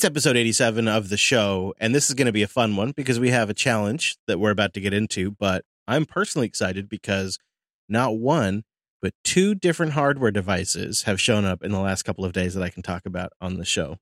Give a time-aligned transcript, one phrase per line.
[0.00, 2.92] It's episode 87 of the show, and this is going to be a fun one
[2.92, 5.32] because we have a challenge that we're about to get into.
[5.32, 7.38] But I'm personally excited because
[7.86, 8.62] not one,
[9.02, 12.62] but two different hardware devices have shown up in the last couple of days that
[12.62, 13.98] I can talk about on the show.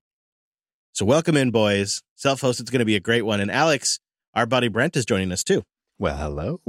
[0.93, 2.01] So, welcome in, boys.
[2.15, 3.41] Self hosted is going to be a great one.
[3.41, 3.99] And Alex,
[4.33, 5.63] our buddy Brent, is joining us too.
[5.97, 6.61] Well, hello.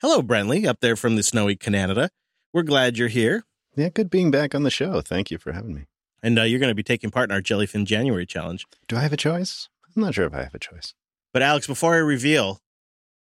[0.00, 2.10] Hello, Brentley, up there from the snowy Canada.
[2.52, 3.44] We're glad you're here.
[3.76, 5.02] Yeah, good being back on the show.
[5.02, 5.84] Thank you for having me.
[6.22, 8.66] And uh, you're going to be taking part in our Jellyfin January challenge.
[8.86, 9.68] Do I have a choice?
[9.94, 10.94] I'm not sure if I have a choice.
[11.32, 12.60] But Alex, before I reveal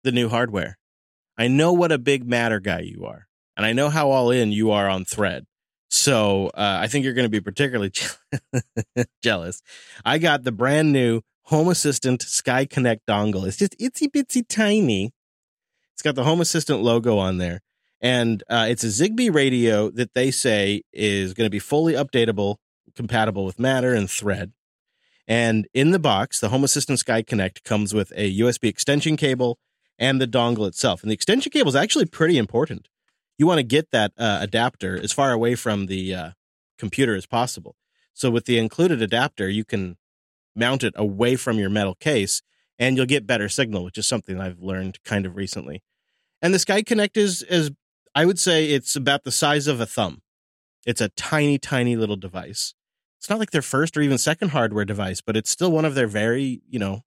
[0.03, 0.77] the new hardware,
[1.37, 4.51] I know what a big matter guy you are, and I know how all in
[4.51, 5.45] you are on Thread.
[5.89, 7.91] So uh, I think you're going to be particularly
[9.21, 9.61] jealous.
[10.03, 13.45] I got the brand new Home Assistant Sky Connect dongle.
[13.45, 15.13] It's just itsy bitsy tiny.
[15.93, 17.61] It's got the Home Assistant logo on there,
[18.01, 22.57] and uh, it's a Zigbee radio that they say is going to be fully updatable
[22.97, 24.51] compatible with Matter and Thread.
[25.27, 29.59] And in the box, the Home Assistant Sky Connect comes with a USB extension cable
[29.99, 31.01] and the dongle itself.
[31.01, 32.87] And the extension cable is actually pretty important.
[33.37, 36.29] You want to get that uh, adapter as far away from the uh,
[36.77, 37.75] computer as possible.
[38.13, 39.97] So with the included adapter, you can
[40.55, 42.41] mount it away from your metal case
[42.79, 45.83] and you'll get better signal, which is something I've learned kind of recently.
[46.41, 47.71] And the Sky Connect is, is
[48.15, 50.21] I would say it's about the size of a thumb.
[50.85, 52.73] It's a tiny, tiny little device
[53.17, 55.95] it's not like their first or even second hardware device, but it's still one of
[55.95, 57.03] their very, you know,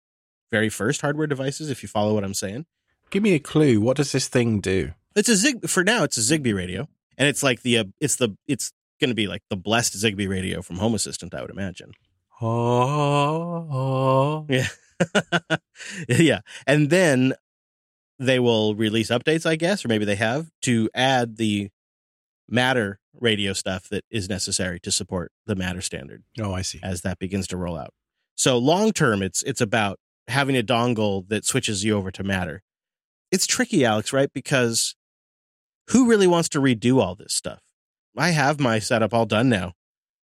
[0.50, 2.66] very first hardware devices, if you follow what I'm saying.
[3.10, 3.80] Give me a clue.
[3.80, 4.92] What does this thing do?
[5.16, 6.88] It's a Zig for now, it's a Zigbee radio.
[7.18, 10.62] And it's like the uh, it's the it's gonna be like the blessed Zigbee radio
[10.62, 11.92] from Home Assistant, I would imagine.
[12.42, 14.68] Oh, yeah.
[16.08, 16.40] yeah.
[16.66, 17.34] And then
[18.18, 21.70] they will release updates, I guess, or maybe they have to add the
[22.50, 26.22] matter radio stuff that is necessary to support the matter standard.
[26.40, 26.80] Oh, I see.
[26.82, 27.90] As that begins to roll out.
[28.34, 29.98] So long term, it's it's about
[30.28, 32.62] having a dongle that switches you over to matter.
[33.30, 34.32] It's tricky, Alex, right?
[34.32, 34.94] Because
[35.88, 37.60] who really wants to redo all this stuff?
[38.16, 39.72] I have my setup all done now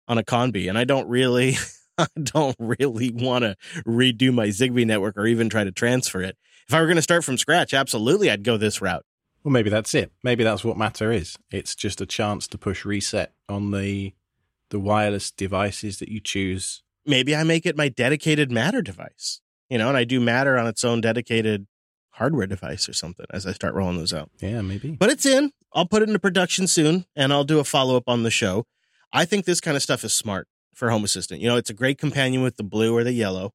[0.08, 1.56] on a Conbee, and I don't really,
[1.98, 3.56] I don't really want to
[3.86, 6.38] redo my Zigbee network or even try to transfer it.
[6.68, 9.06] If I were going to start from scratch, absolutely, I'd go this route.
[9.44, 10.12] Well, maybe that's it.
[10.24, 11.38] Maybe that's what Matter is.
[11.50, 14.14] It's just a chance to push reset on the
[14.70, 16.84] the wireless devices that you choose.
[17.06, 20.68] Maybe I make it my dedicated Matter device, you know, and I do Matter on
[20.68, 21.66] its own dedicated
[22.12, 24.30] hardware device or something as I start rolling those out.
[24.40, 24.92] Yeah, maybe.
[24.92, 25.52] But it's in.
[25.74, 28.66] I'll put it into production soon, and I'll do a follow up on the show.
[29.14, 31.42] I think this kind of stuff is smart for Home Assistant.
[31.42, 33.54] You know, it's a great companion with the blue or the yellow.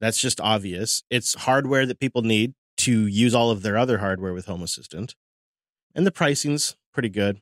[0.00, 1.02] That's just obvious.
[1.10, 5.14] It's hardware that people need to use all of their other hardware with Home Assistant.
[5.94, 7.40] And the pricing's pretty good.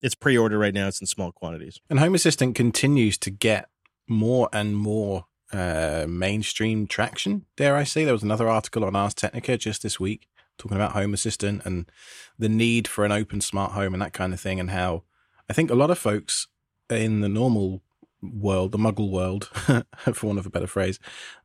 [0.00, 1.80] It's pre order right now, it's in small quantities.
[1.88, 3.68] And Home Assistant continues to get
[4.08, 8.04] more and more uh, mainstream traction, dare I say.
[8.04, 10.28] There was another article on Ars Technica just this week
[10.58, 11.90] talking about Home Assistant and
[12.38, 15.02] the need for an open smart home and that kind of thing, and how
[15.48, 16.48] I think a lot of folks
[16.90, 17.82] in the normal
[18.22, 19.44] world, the muggle world,
[20.12, 20.98] for want of a better phrase,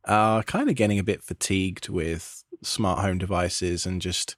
[0.06, 4.36] are kind of getting a bit fatigued with smart home devices and just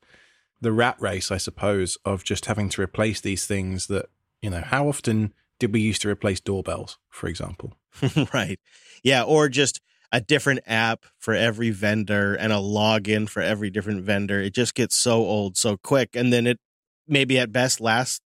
[0.61, 4.07] the rat race, I suppose, of just having to replace these things that,
[4.41, 7.73] you know, how often did we used to replace doorbells, for example?
[8.33, 8.59] right.
[9.03, 9.23] Yeah.
[9.23, 9.81] Or just
[10.11, 14.41] a different app for every vendor and a login for every different vendor.
[14.41, 16.15] It just gets so old so quick.
[16.15, 16.59] And then it
[17.07, 18.21] maybe at best lasts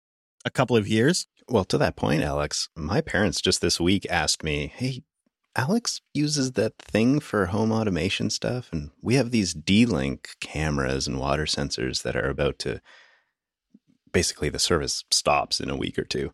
[0.46, 1.28] a couple of years.
[1.50, 5.04] Well, to that point, Alex, my parents just this week asked me, Hey,
[5.56, 11.08] Alex uses that thing for home automation stuff, and we have these D Link cameras
[11.08, 12.82] and water sensors that are about to
[14.12, 16.32] basically the service stops in a week or two.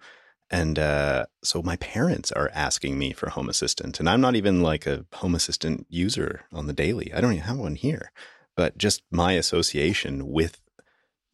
[0.51, 4.61] And uh, so my parents are asking me for Home Assistant, and I'm not even
[4.61, 7.13] like a Home Assistant user on the daily.
[7.13, 8.11] I don't even have one here,
[8.55, 10.61] but just my association with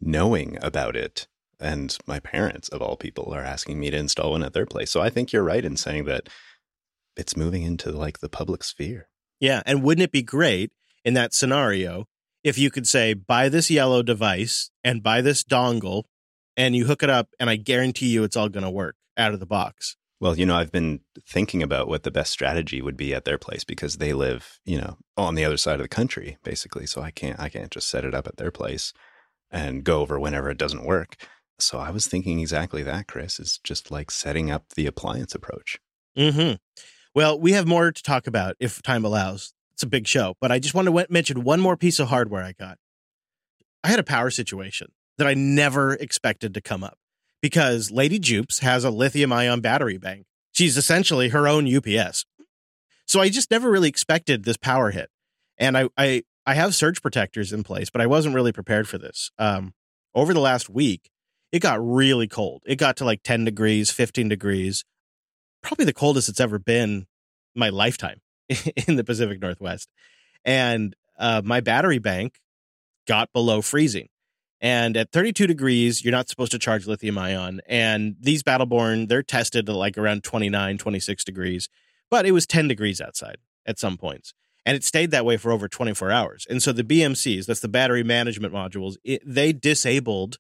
[0.02, 1.28] knowing about it
[1.60, 4.92] and my parents of all people are asking me to install one at their place.
[4.92, 6.28] So I think you're right in saying that
[7.16, 9.08] it's moving into like the public sphere.
[9.40, 9.62] Yeah.
[9.66, 10.72] And wouldn't it be great
[11.04, 12.08] in that scenario
[12.44, 16.04] if you could say, buy this yellow device and buy this dongle
[16.56, 19.34] and you hook it up and I guarantee you it's all going to work out
[19.34, 19.98] of the box?
[20.22, 23.38] Well, you know, I've been thinking about what the best strategy would be at their
[23.38, 26.86] place because they live, you know, on the other side of the country basically.
[26.86, 28.94] So I can't I can't just set it up at their place
[29.52, 31.18] and go over whenever it doesn't work.
[31.60, 35.80] So I was thinking exactly that, Chris, is just like setting up the appliance approach.
[36.18, 36.60] Mhm.
[37.16, 39.54] Well, we have more to talk about if time allows.
[39.74, 42.44] It's a big show, but I just want to mention one more piece of hardware
[42.44, 42.78] I got.
[43.86, 46.98] I had a power situation that I never expected to come up
[47.42, 50.26] because Lady Jupes has a lithium ion battery bank.
[50.52, 52.26] She's essentially her own UPS.
[53.06, 55.10] So I just never really expected this power hit.
[55.58, 58.98] And I, I, I have surge protectors in place, but I wasn't really prepared for
[58.98, 59.32] this.
[59.40, 59.74] Um,
[60.14, 61.10] over the last week,
[61.52, 62.64] it got really cold.
[62.66, 64.84] It got to like 10 degrees, 15 degrees,
[65.66, 67.08] probably the coldest it's ever been
[67.56, 68.22] my lifetime
[68.88, 69.90] in the Pacific Northwest.
[70.44, 72.40] And uh, my battery bank
[73.08, 74.10] got below freezing.
[74.62, 77.62] And at 32 degrees, you're not supposed to charge lithium ion.
[77.68, 81.70] And these Battleborn, they're tested at like around 29, 26 degrees,
[82.10, 84.34] but it was 10 degrees outside at some points.
[84.66, 86.48] And it stayed that way for over 24 hours.
[86.50, 90.38] And so the BMCs, that's the battery management modules, it, they disabled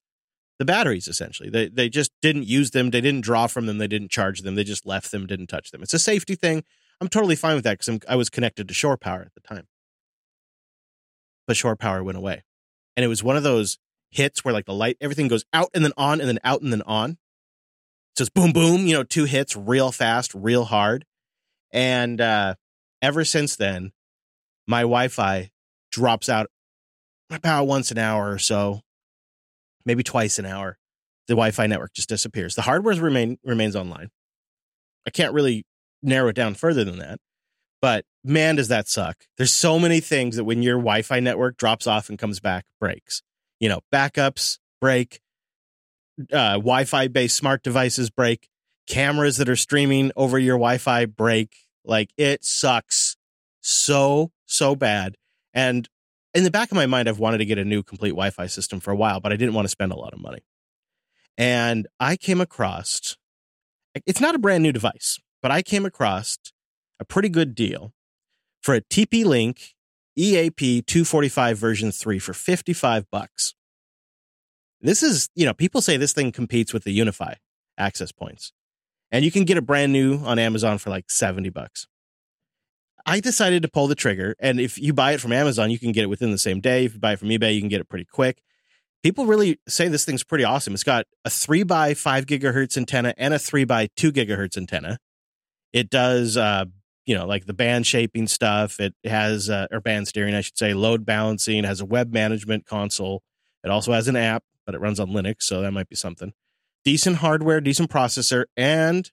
[0.59, 1.49] the batteries essentially.
[1.49, 4.55] They they just didn't use them, they didn't draw from them, they didn't charge them,
[4.55, 5.83] they just left them, didn't touch them.
[5.83, 6.63] It's a safety thing.
[7.01, 9.67] I'm totally fine with that because I was connected to shore power at the time.
[11.47, 12.43] But shore power went away.
[12.95, 13.77] And it was one of those
[14.11, 16.71] hits where like the light, everything goes out and then on and then out and
[16.71, 17.17] then on.
[18.17, 21.05] It's boom, boom, you know, two hits real fast, real hard.
[21.71, 22.55] And uh,
[23.01, 23.91] ever since then,
[24.65, 25.51] my Wi Fi
[25.91, 26.47] drops out
[27.29, 28.81] about once an hour or so,
[29.85, 30.77] maybe twice an hour.
[31.27, 32.55] The Wi Fi network just disappears.
[32.55, 34.09] The hardware remain, remains online.
[35.07, 35.65] I can't really
[36.01, 37.19] narrow it down further than that.
[37.81, 39.17] But man, does that suck.
[39.37, 42.65] There's so many things that when your Wi Fi network drops off and comes back,
[42.79, 43.21] breaks.
[43.59, 45.19] You know, backups break,
[46.31, 48.49] uh, Wi Fi based smart devices break,
[48.87, 51.55] cameras that are streaming over your Wi Fi break.
[51.83, 53.17] Like it sucks
[53.61, 55.15] so, so bad.
[55.53, 55.87] And
[56.35, 58.45] in the back of my mind, I've wanted to get a new complete Wi Fi
[58.47, 60.43] system for a while, but I didn't want to spend a lot of money.
[61.37, 63.17] And I came across
[64.05, 66.37] it's not a brand new device, but I came across
[66.99, 67.93] a pretty good deal
[68.61, 69.75] for a TP Link
[70.17, 73.53] EAP 245 version 3 for 55 bucks.
[74.81, 77.35] This is, you know, people say this thing competes with the UniFi
[77.77, 78.51] access points.
[79.11, 81.87] And you can get it brand new on Amazon for like 70 bucks.
[83.05, 84.35] I decided to pull the trigger.
[84.39, 86.85] And if you buy it from Amazon, you can get it within the same day.
[86.85, 88.41] If you buy it from eBay, you can get it pretty quick.
[89.03, 90.73] People really say this thing's pretty awesome.
[90.73, 94.97] It's got a three by five gigahertz antenna and a three by two gigahertz antenna.
[95.73, 96.65] It does, uh,
[97.05, 98.79] you know, like the band shaping stuff.
[98.79, 102.65] It has, uh, or band steering, I should say, load balancing, has a web management
[102.65, 103.21] console.
[103.63, 105.43] It also has an app, but it runs on Linux.
[105.43, 106.33] So that might be something.
[106.83, 109.11] Decent hardware, decent processor, and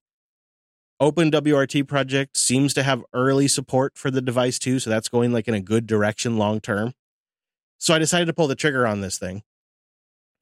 [1.02, 5.48] OpenWRT project seems to have early support for the device too, so that's going like
[5.48, 6.94] in a good direction long term.
[7.78, 9.42] So I decided to pull the trigger on this thing.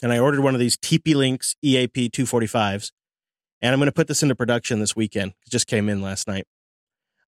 [0.02, 2.92] And I ordered one of these TP Links EAP 245s.
[3.62, 5.32] And I'm going to put this into production this weekend.
[5.46, 6.46] It just came in last night.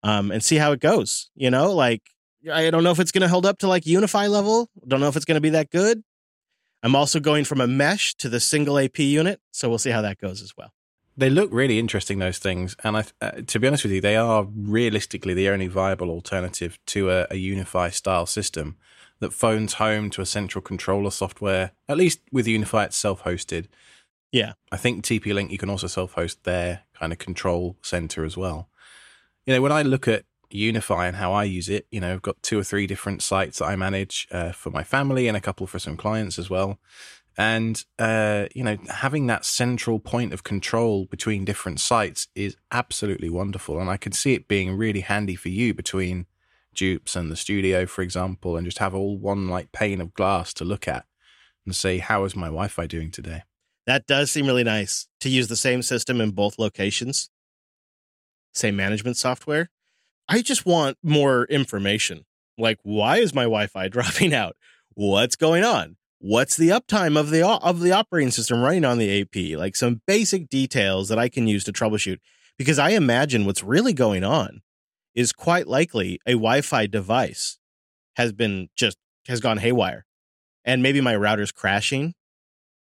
[0.04, 1.30] Um, and see how it goes.
[1.34, 2.02] You know, like
[2.52, 4.70] I don't know if it's going to hold up to like UniFi level.
[4.86, 6.04] Don't know if it's going to be that good.
[6.84, 10.02] I'm also going from a mesh to the single AP unit, so we'll see how
[10.02, 10.74] that goes as well.
[11.18, 12.76] They look really interesting, those things.
[12.84, 16.80] And I, uh, to be honest with you, they are realistically the only viable alternative
[16.88, 18.78] to a, a UniFi style system
[19.20, 23.68] that phones home to a central controller software, at least with UniFi it's self hosted.
[24.32, 24.54] Yeah.
[24.72, 28.38] I think TP Link, you can also self host their kind of control center as
[28.38, 28.70] well.
[29.46, 32.22] You know, when I look at UniFi and how I use it, you know, I've
[32.22, 35.42] got two or three different sites that I manage uh, for my family and a
[35.42, 36.80] couple for some clients as well.
[37.42, 43.32] And, uh, you know, having that central point of control between different sites is absolutely
[43.32, 43.80] wonderful.
[43.80, 46.28] And I can see it being really handy for you between
[46.76, 50.54] Jupes and the studio, for example, and just have all one like pane of glass
[50.54, 51.06] to look at
[51.66, 53.42] and say, how is my Wi Fi doing today?
[53.88, 57.32] That does seem really nice to use the same system in both locations,
[58.54, 59.72] same management software.
[60.30, 62.26] I just want more information.
[62.56, 64.56] Like, why is my Wi Fi dropping out?
[64.94, 65.98] What's going on?
[66.22, 69.58] What's the uptime of the of the operating system running on the AP?
[69.58, 72.20] Like some basic details that I can use to troubleshoot.
[72.58, 74.62] Because I imagine what's really going on
[75.16, 77.58] is quite likely a Wi-Fi device
[78.16, 78.98] has been just
[79.28, 80.06] has gone haywire,
[80.64, 82.14] and maybe my router's crashing.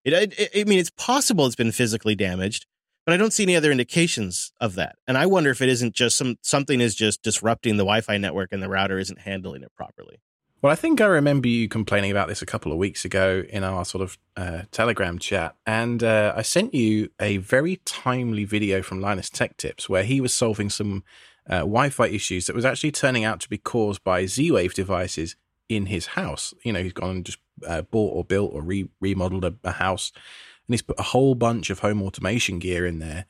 [0.05, 2.67] It, it, I mean, it's possible it's been physically damaged,
[3.05, 4.97] but I don't see any other indications of that.
[5.07, 8.53] And I wonder if it isn't just some something is just disrupting the Wi-Fi network
[8.53, 10.21] and the router isn't handling it properly.
[10.63, 13.65] Well, I think I remember you complaining about this a couple of weeks ago in
[13.65, 18.83] our sort of uh, Telegram chat, and uh, I sent you a very timely video
[18.83, 21.03] from Linus Tech Tips where he was solving some
[21.49, 25.35] uh, Wi-Fi issues that was actually turning out to be caused by Z-Wave devices
[25.71, 26.53] in his house.
[26.63, 29.73] You know, he's gone and just uh, bought or built or re- remodeled a, a
[29.73, 33.25] house, and he's put a whole bunch of home automation gear in there,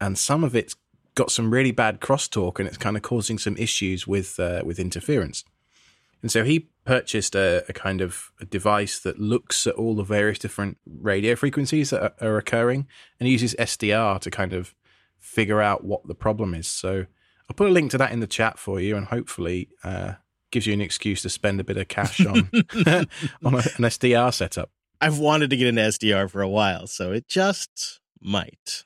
[0.00, 0.74] and some of it's
[1.14, 4.80] got some really bad crosstalk, and it's kind of causing some issues with uh, with
[4.80, 5.44] interference.
[6.22, 10.02] And so he purchased a, a, kind of a device that looks at all the
[10.02, 12.86] various different radio frequencies that are, are, occurring
[13.20, 14.74] and uses SDR to kind of
[15.18, 16.66] figure out what the problem is.
[16.66, 17.06] So
[17.48, 20.14] I'll put a link to that in the chat for you, and hopefully uh,
[20.50, 22.50] gives you an excuse to spend a bit of cash on
[23.44, 24.70] on a, an SDR setup.
[25.00, 28.84] I've wanted to get into SDR for a while, so it just might.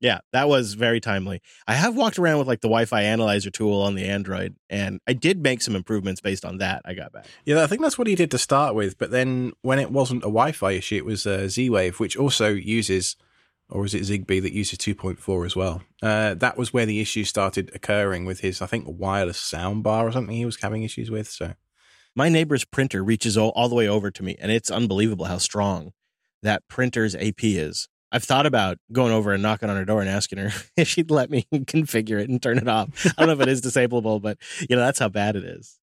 [0.00, 1.42] Yeah, that was very timely.
[1.66, 5.12] I have walked around with like the Wi-Fi analyzer tool on the Android, and I
[5.12, 6.80] did make some improvements based on that.
[6.86, 7.26] I got back.
[7.44, 8.96] Yeah, I think that's what he did to start with.
[8.96, 13.16] But then when it wasn't a Wi-Fi issue, it was uh, Z-Wave, which also uses,
[13.68, 15.82] or is it Zigbee that uses 2.4 as well?
[16.02, 20.12] Uh, that was where the issue started occurring with his, I think, wireless soundbar or
[20.12, 21.28] something he was having issues with.
[21.28, 21.52] So
[22.16, 25.38] my neighbor's printer reaches all, all the way over to me, and it's unbelievable how
[25.38, 25.92] strong
[26.42, 27.86] that printer's AP is.
[28.12, 31.10] I've thought about going over and knocking on her door and asking her if she'd
[31.10, 32.88] let me configure it and turn it off.
[33.06, 34.38] I don't know if it is disableable, but
[34.68, 35.78] you know, that's how bad it is.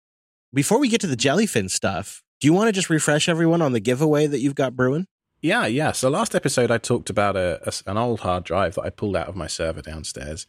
[0.54, 3.74] Before we get to the jellyfin stuff, do you want to just refresh everyone on
[3.74, 5.08] the giveaway that you've got brewing?
[5.42, 5.92] Yeah, yeah.
[5.92, 9.16] So last episode, I talked about a, a, an old hard drive that I pulled
[9.16, 10.48] out of my server downstairs,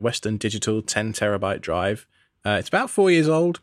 [0.00, 2.06] Western Digital 10 terabyte drive.
[2.44, 3.60] Uh, it's about four years old,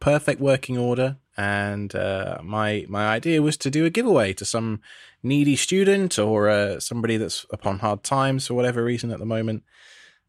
[0.00, 4.80] perfect working order, and uh, my my idea was to do a giveaway to some
[5.26, 9.62] needy student or uh, somebody that's upon hard times for whatever reason at the moment.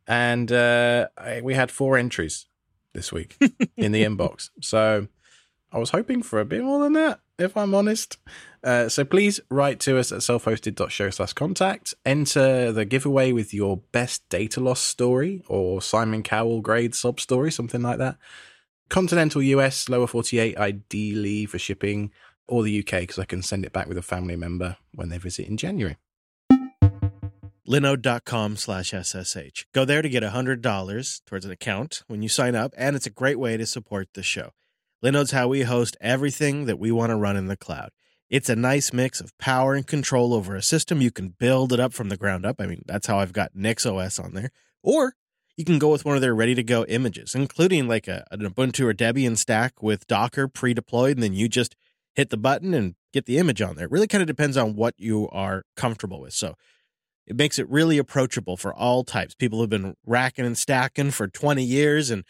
[0.08, 2.48] And uh, I, we had four entries
[2.94, 3.38] this week
[3.78, 4.50] in the inbox.
[4.62, 5.08] So
[5.72, 8.18] I was hoping for a bit more than that, if I'm honest.
[8.64, 11.94] Uh, so please write to us at self-hosted.show slash contact.
[12.06, 17.52] Enter the giveaway with your best data loss story or Simon Cowell grade sub story,
[17.52, 18.18] something like that.
[18.90, 22.12] Continental US, lower 48, ideally for shipping
[22.48, 25.18] or the UK because I can send it back with a family member when they
[25.18, 25.98] visit in January.
[27.68, 29.66] Linode.com slash SSH.
[29.74, 33.10] Go there to get $100 towards an account when you sign up, and it's a
[33.10, 34.52] great way to support the show.
[35.04, 37.90] Linode's how we host everything that we want to run in the cloud.
[38.30, 41.02] It's a nice mix of power and control over a system.
[41.02, 42.60] You can build it up from the ground up.
[42.60, 44.52] I mean, that's how I've got NixOS on there.
[44.82, 45.16] Or
[45.58, 48.42] you can go with one of their ready to go images, including like a, an
[48.42, 51.76] Ubuntu or Debian stack with Docker pre deployed, and then you just
[52.18, 53.86] hit the button and get the image on there.
[53.86, 56.34] It really kind of depends on what you are comfortable with.
[56.34, 56.56] So
[57.28, 59.36] it makes it really approachable for all types.
[59.36, 62.24] People who've been racking and stacking for 20 years and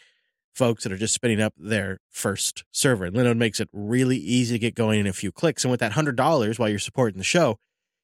[0.54, 3.06] folks that are just spinning up their first server.
[3.06, 5.64] And Linode makes it really easy to get going in a few clicks.
[5.64, 7.58] And with that $100 while you're supporting the show,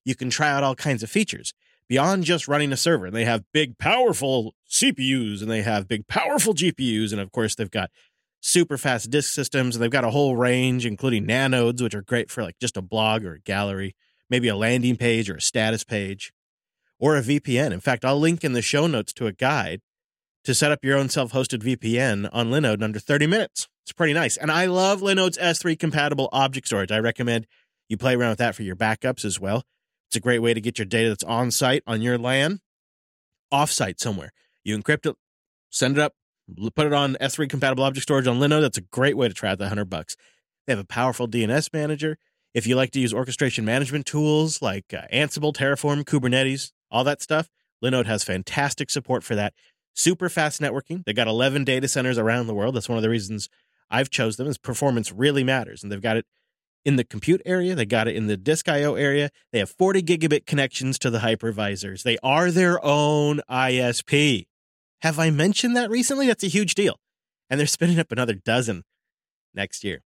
[0.07, 1.53] you can try out all kinds of features
[1.87, 3.05] beyond just running a server.
[3.05, 7.13] And they have big, powerful CPUs and they have big, powerful GPUs.
[7.13, 7.91] And of course, they've got
[8.45, 9.75] super fast disk systems.
[9.75, 12.83] And they've got a whole range, including nanodes, which are great for like just a
[12.83, 13.97] blog or a gallery,
[14.29, 16.33] maybe a landing page or a status page,
[16.99, 17.73] or a VPN.
[17.73, 19.81] In fact, I'll link in the show notes to a guide
[20.45, 23.67] to set up your own self hosted VPN on Linode in under 30 minutes.
[23.83, 24.37] It's pretty nice.
[24.37, 26.93] And I love Linode's S3 compatible object storage.
[26.93, 27.47] I recommend
[27.89, 29.65] you play around with that for your backups as well.
[30.09, 32.61] It's a great way to get your data that's on site on your LAN
[33.51, 34.33] off site somewhere.
[34.63, 35.17] You encrypt it,
[35.71, 36.15] send it up,
[36.75, 38.63] put it on S3 compatible object storage on Linode.
[38.63, 40.17] That's a great way to try out the 100 bucks.
[40.67, 42.17] They have a powerful DNS manager.
[42.55, 47.21] If you like to use orchestration management tools like uh, Ansible, Terraform, Kubernetes, all that
[47.21, 47.49] stuff,
[47.83, 49.55] Linode has fantastic support for that.
[49.95, 51.05] Super fast networking.
[51.05, 52.75] They got 11 data centers around the world.
[52.75, 53.49] That's one of the reasons
[53.91, 55.83] I've chose them is performance really matters.
[55.83, 56.27] And they've got it
[56.85, 57.75] in the compute area.
[57.75, 59.31] They got it in the disk IO area.
[59.53, 62.03] They have 40 gigabit connections to the hypervisors.
[62.03, 64.47] They are their own ISP.
[65.05, 66.29] Have I mentioned that recently?
[66.29, 66.99] That's a huge deal.
[67.51, 68.85] And they're spinning up another dozen
[69.53, 70.01] next year.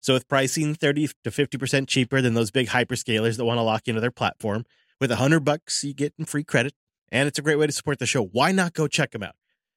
[0.00, 3.86] So with pricing 30 to 50% cheaper than those big hyperscalers that want to lock
[3.86, 4.64] into their platform,
[5.00, 6.74] with 100 bucks you get in free credit
[7.12, 8.24] and it's a great way to support the show.
[8.24, 9.36] Why not go check them out?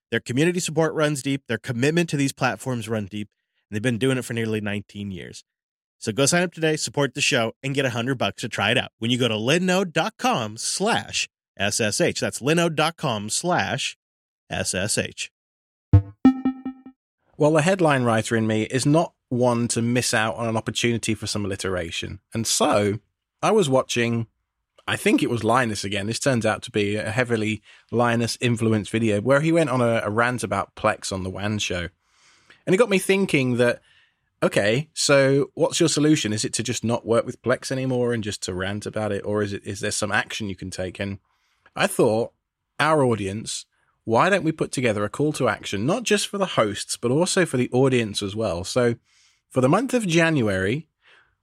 [0.10, 3.30] Their community support runs deep, their commitment to these platforms run deep,
[3.70, 5.44] and they've been doing it for nearly 19 years.
[6.00, 8.80] So go sign up today, support the show, and get 100 bucks to try it
[8.80, 12.20] out when you go to linode.com slash SSH.
[12.20, 13.98] That's linode.com slash
[14.52, 15.30] SSH.
[17.38, 21.16] Well, the headline writer in me is not one to miss out on an opportunity
[21.16, 22.20] for some alliteration.
[22.34, 23.00] And so
[23.42, 24.28] I was watching,
[24.88, 26.08] I think it was Linus again.
[26.08, 30.02] This turns out to be a heavily Linus influenced video where he went on a,
[30.04, 31.90] a rant about Plex on the WAN show.
[32.66, 33.82] And it got me thinking that,
[34.44, 36.32] okay, so what's your solution?
[36.32, 39.26] Is it to just not work with Plex anymore and just to rant about it?
[39.26, 41.00] Or is it, is there some action you can take?
[41.00, 41.18] And
[41.76, 42.32] I thought
[42.80, 43.66] our audience
[44.06, 47.12] why don't we put together a call to action, not just for the hosts, but
[47.12, 48.64] also for the audience as well?
[48.64, 48.96] So,
[49.50, 50.88] for the month of January,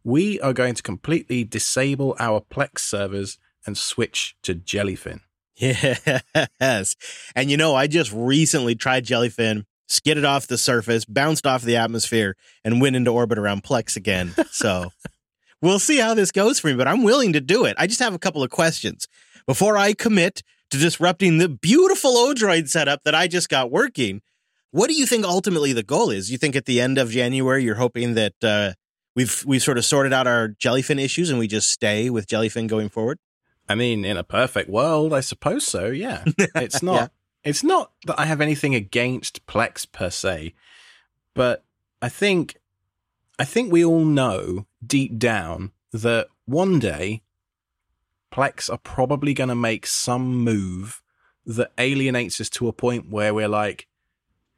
[0.04, 5.20] we are going to completely disable our Plex servers and switch to Jellyfin.
[5.60, 6.96] Yes.
[7.36, 11.76] And you know, I just recently tried Jellyfin, skidded off the surface, bounced off the
[11.76, 14.34] atmosphere, and went into orbit around Plex again.
[14.50, 14.90] So
[15.62, 17.76] we'll see how this goes for me, but I'm willing to do it.
[17.78, 19.06] I just have a couple of questions.
[19.46, 24.22] Before I commit to disrupting the beautiful Odroid setup that I just got working.
[24.70, 26.30] What do you think ultimately the goal is?
[26.30, 28.72] You think at the end of January you're hoping that uh,
[29.16, 32.68] we've we've sort of sorted out our jellyfin issues and we just stay with jellyfin
[32.68, 33.18] going forward?
[33.68, 35.86] I mean, in a perfect world, I suppose so.
[35.86, 36.24] Yeah,
[36.56, 36.94] it's not.
[36.94, 37.08] yeah.
[37.42, 40.54] It's not that I have anything against Plex per se,
[41.34, 41.64] but
[42.02, 42.56] I think
[43.38, 47.22] I think we all know deep down that one day
[48.32, 51.02] Plex are probably going to make some move
[51.46, 53.88] that alienates us to a point where we're like,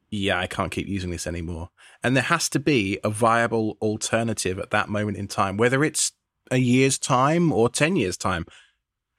[0.09, 1.69] yeah, I can't keep using this anymore.
[2.03, 6.11] And there has to be a viable alternative at that moment in time, whether it's
[6.51, 8.45] a year's time or 10 years' time.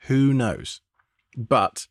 [0.06, 0.80] Who knows?
[1.36, 1.88] But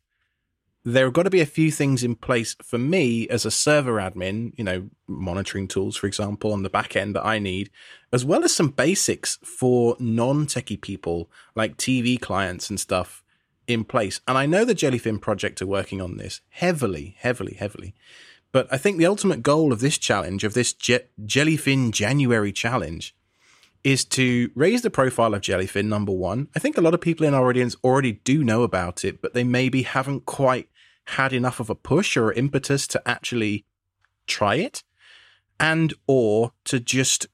[0.84, 3.94] there have got to be a few things in place for me as a server
[3.94, 7.70] admin, you know, monitoring tools, for example, on the back end that I need,
[8.12, 13.22] as well as some basics for non techie people like TV clients and stuff
[13.66, 14.20] in place.
[14.28, 17.94] And I know the Jellyfin project are working on this heavily, heavily, heavily.
[18.52, 23.16] But I think the ultimate goal of this challenge, of this Je- Jellyfin January challenge,
[23.82, 26.48] is to raise the profile of Jellyfin, number one.
[26.54, 29.34] I think a lot of people in our audience already do know about it, but
[29.34, 30.68] they maybe haven't quite
[31.06, 33.64] had enough of a push or impetus to actually
[34.26, 34.82] try it
[35.60, 37.26] and or to just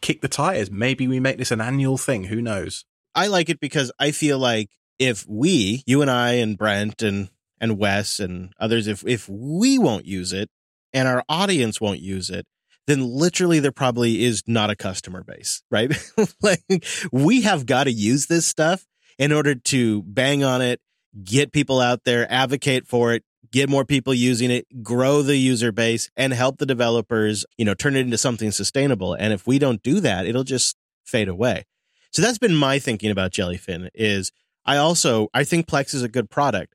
[0.00, 0.70] kick the tires.
[0.70, 2.24] Maybe we make this an annual thing.
[2.24, 2.84] Who knows?
[3.14, 7.30] I like it because I feel like if we, you and I and Brent and
[7.58, 10.50] and Wes and others, if if we won't use it
[10.92, 12.46] and our audience won't use it,
[12.86, 15.92] then literally there probably is not a customer base, right?
[16.42, 16.62] like
[17.10, 18.86] we have got to use this stuff
[19.18, 20.80] in order to bang on it,
[21.24, 25.72] get people out there, advocate for it, get more people using it, grow the user
[25.72, 29.14] base and help the developers, you know, turn it into something sustainable.
[29.14, 31.64] And if we don't do that, it'll just fade away.
[32.12, 34.32] So that's been my thinking about Jellyfin is
[34.64, 36.74] I also I think Plex is a good product.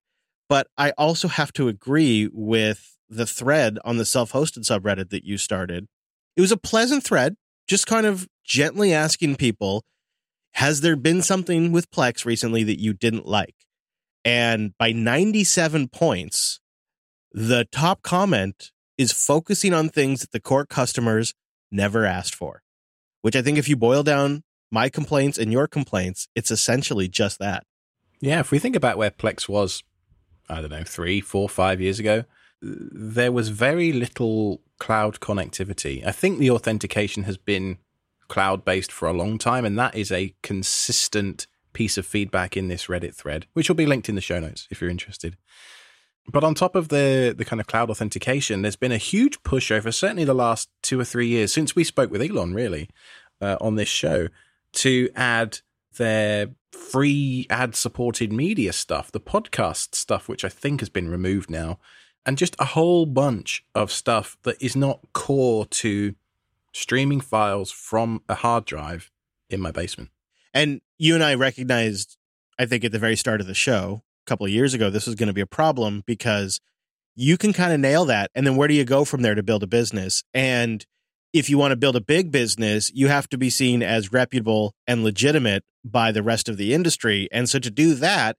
[0.52, 5.24] But I also have to agree with the thread on the self hosted subreddit that
[5.24, 5.88] you started.
[6.36, 7.36] It was a pleasant thread,
[7.68, 9.86] just kind of gently asking people,
[10.56, 13.56] has there been something with Plex recently that you didn't like?
[14.24, 16.60] And by 97 points,
[17.32, 21.34] the top comment is focusing on things that the core customers
[21.72, 22.62] never asked for,
[23.22, 27.40] which I think if you boil down my complaints and your complaints, it's essentially just
[27.40, 27.66] that.
[28.20, 29.84] Yeah, if we think about where Plex was
[30.52, 32.26] I don't know, three, four, five years ago,
[32.62, 36.06] there was very little cloud connectivity.
[36.06, 37.78] I think the authentication has been
[38.28, 42.68] cloud based for a long time, and that is a consistent piece of feedback in
[42.68, 45.38] this Reddit thread, which will be linked in the show notes if you're interested.
[46.28, 49.72] But on top of the the kind of cloud authentication, there's been a huge push
[49.72, 52.90] over certainly the last two or three years since we spoke with Elon, really,
[53.42, 54.28] uh, on this show,
[54.74, 55.60] to add
[55.98, 61.50] their free ad supported media stuff, the podcast stuff, which I think has been removed
[61.50, 61.80] now,
[62.26, 66.16] and just a whole bunch of stuff that is not core to
[66.72, 69.12] streaming files from a hard drive
[69.50, 70.12] in my basement.
[70.54, 72.18] And you and I recognized,
[72.60, 75.08] I think, at the very start of the show a couple of years ago, this
[75.08, 76.60] was going to be a problem because
[77.16, 78.32] you can kind of nail that.
[78.36, 80.24] And then where do you go from there to build a business?
[80.34, 80.86] And
[81.34, 84.74] if you want to build a big business, you have to be seen as reputable
[84.86, 87.28] and legitimate by the rest of the industry.
[87.32, 88.38] And so to do that,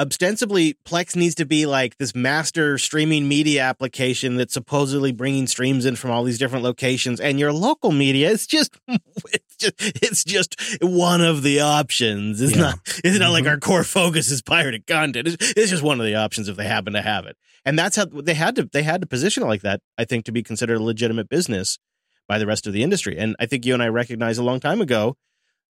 [0.00, 5.84] ostensibly Plex needs to be like this master streaming media application that's supposedly bringing streams
[5.84, 10.24] in from all these different locations and your local media is just it's just it's
[10.24, 12.40] just one of the options.
[12.40, 12.62] It's yeah.
[12.62, 13.32] not it's not mm-hmm.
[13.32, 15.28] like our core focus is pirated content.
[15.28, 17.36] It's, it's just one of the options if they happen to have it.
[17.64, 20.24] And that's how they had to they had to position it like that i think
[20.24, 21.78] to be considered a legitimate business
[22.26, 23.18] by the rest of the industry.
[23.18, 25.16] And i think you and i recognized a long time ago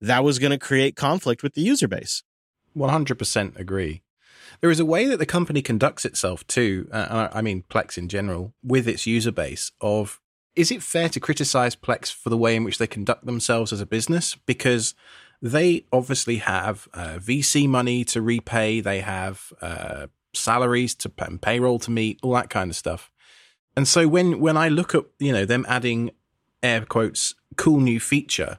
[0.01, 2.23] that was going to create conflict with the user base.
[2.75, 4.03] 100% agree
[4.61, 8.09] there is a way that the company conducts itself too uh, i mean plex in
[8.09, 10.21] general with its user base of
[10.57, 13.81] is it fair to criticize plex for the way in which they conduct themselves as
[13.81, 14.95] a business because
[15.43, 21.79] they obviously have uh, vc money to repay they have uh, salaries to and payroll
[21.81, 23.11] to meet, all that kind of stuff.
[23.77, 26.11] And so when when I look at you know them adding
[26.63, 28.59] air quotes cool new feature,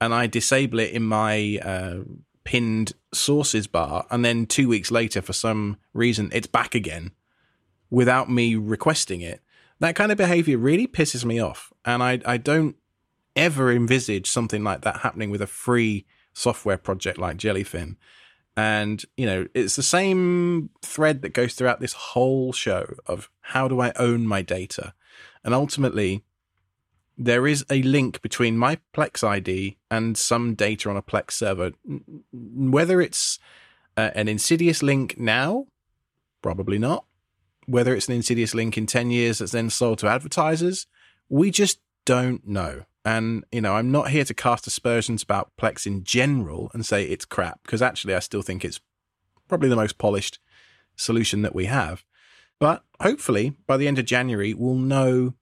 [0.00, 1.98] and I disable it in my uh,
[2.44, 7.12] pinned sources bar, and then two weeks later for some reason it's back again
[7.90, 9.40] without me requesting it.
[9.80, 12.76] That kind of behavior really pisses me off, and I I don't
[13.36, 17.96] ever envisage something like that happening with a free software project like Jellyfin.
[18.56, 23.68] And, you know, it's the same thread that goes throughout this whole show of how
[23.68, 24.94] do I own my data?
[25.44, 26.24] And ultimately,
[27.18, 31.72] there is a link between my Plex ID and some data on a Plex server.
[32.32, 33.38] Whether it's
[33.96, 35.66] uh, an insidious link now
[36.42, 37.04] Probably not.
[37.66, 40.86] Whether it's an insidious link in 10 years that's then sold to advertisers,
[41.28, 42.84] we just don't know.
[43.04, 47.04] And, you know, I'm not here to cast aspersions about Plex in general and say
[47.04, 48.80] it's crap, because actually I still think it's
[49.48, 50.38] probably the most polished
[50.96, 52.04] solution that we have.
[52.58, 55.34] But hopefully by the end of January, we'll know,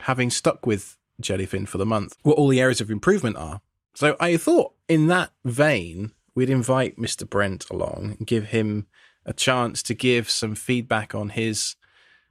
[0.00, 3.60] having stuck with Jellyfin for the month, what all the areas of improvement are.
[3.94, 7.28] So I thought in that vein, we'd invite Mr.
[7.28, 8.86] Brent along and give him
[9.24, 11.76] a chance to give some feedback on his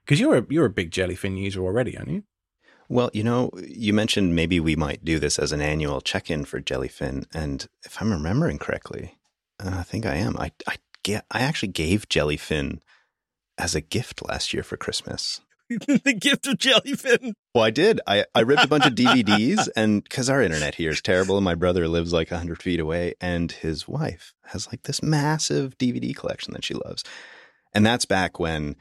[0.06, 2.24] because you're a you're a big Jellyfin user already, aren't you?
[2.88, 6.62] Well, you know, you mentioned maybe we might do this as an annual check-in for
[6.62, 9.18] Jellyfin, and if I'm remembering correctly,
[9.60, 10.38] uh, I think I am.
[10.38, 12.80] I I get I actually gave Jellyfin
[13.58, 15.42] as a gift last year for Christmas.
[15.70, 17.34] the gift of Jellyfin.
[17.54, 18.00] Well, I did.
[18.06, 21.46] I, I ripped a bunch of DVDs, and because our internet here is terrible, and
[21.46, 26.16] my brother lives like 100 feet away, and his wife has like this massive DVD
[26.16, 27.04] collection that she loves.
[27.74, 28.76] And that's back when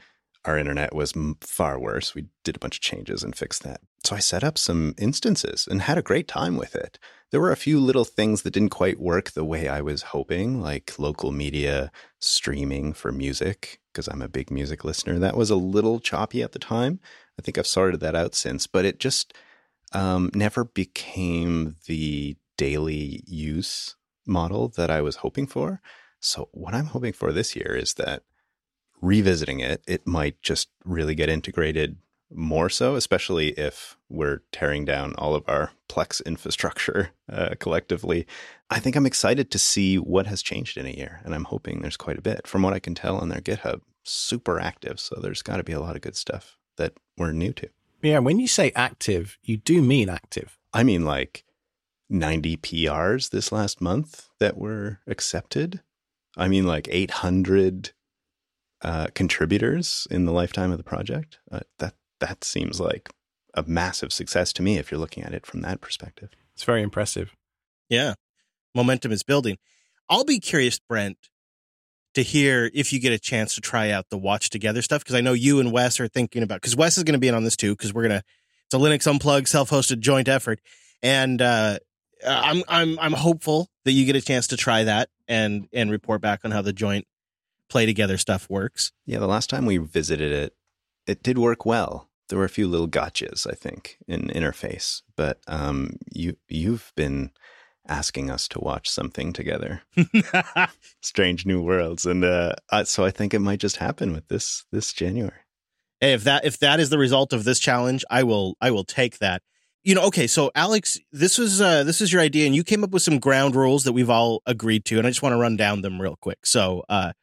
[0.45, 2.13] our internet was far worse.
[2.13, 3.81] We did a bunch of changes and fixed that.
[4.03, 6.99] So I set up some instances and had a great time with it.
[7.35, 10.61] There were a few little things that didn't quite work the way I was hoping,
[10.61, 15.19] like local media streaming for music, because I'm a big music listener.
[15.19, 17.01] That was a little choppy at the time.
[17.37, 19.33] I think I've sorted that out since, but it just
[19.91, 25.81] um, never became the daily use model that I was hoping for.
[26.21, 28.23] So, what I'm hoping for this year is that
[29.01, 31.97] revisiting it, it might just really get integrated
[32.31, 38.25] more so, especially if we're tearing down all of our Plex infrastructure uh, collectively.
[38.69, 41.81] I think I'm excited to see what has changed in a year, and I'm hoping
[41.81, 42.47] there's quite a bit.
[42.47, 45.73] From what I can tell on their GitHub, super active, so there's got to be
[45.73, 47.69] a lot of good stuff that we're new to.
[48.01, 50.57] Yeah, when you say active, you do mean active.
[50.73, 51.43] I mean like
[52.09, 55.81] 90 PRs this last month that were accepted.
[56.37, 57.91] I mean like 800
[58.81, 61.39] uh, contributors in the lifetime of the project.
[61.51, 63.09] Uh, that that seems like
[63.53, 66.29] a massive success to me if you're looking at it from that perspective.
[66.53, 67.35] It's very impressive.
[67.89, 68.13] Yeah,
[68.73, 69.57] momentum is building.
[70.09, 71.17] I'll be curious, Brent,
[72.13, 75.15] to hear if you get a chance to try out the watch together stuff because
[75.15, 77.35] I know you and Wes are thinking about because Wes is going to be in
[77.35, 78.23] on this too because we're gonna
[78.65, 80.59] it's a Linux unplugged self-hosted joint effort
[81.03, 81.77] and uh,
[82.25, 86.21] I'm I'm I'm hopeful that you get a chance to try that and and report
[86.21, 87.05] back on how the joint
[87.69, 88.91] play together stuff works.
[89.05, 90.53] Yeah, the last time we visited it,
[91.07, 92.09] it did work well.
[92.29, 97.31] There were a few little gotchas, I think, in interface, but um, you you've been
[97.87, 99.83] asking us to watch something together,
[101.01, 104.91] Strange New Worlds, and uh, so I think it might just happen with this this
[104.91, 105.39] January.
[106.01, 108.83] Hey, if that if that is the result of this challenge, I will I will
[108.83, 109.41] take that.
[109.83, 112.83] You know, okay, so Alex, this was uh, this is your idea, and you came
[112.83, 115.37] up with some ground rules that we've all agreed to, and I just want to
[115.39, 116.45] run down them real quick.
[116.45, 117.13] So, uh,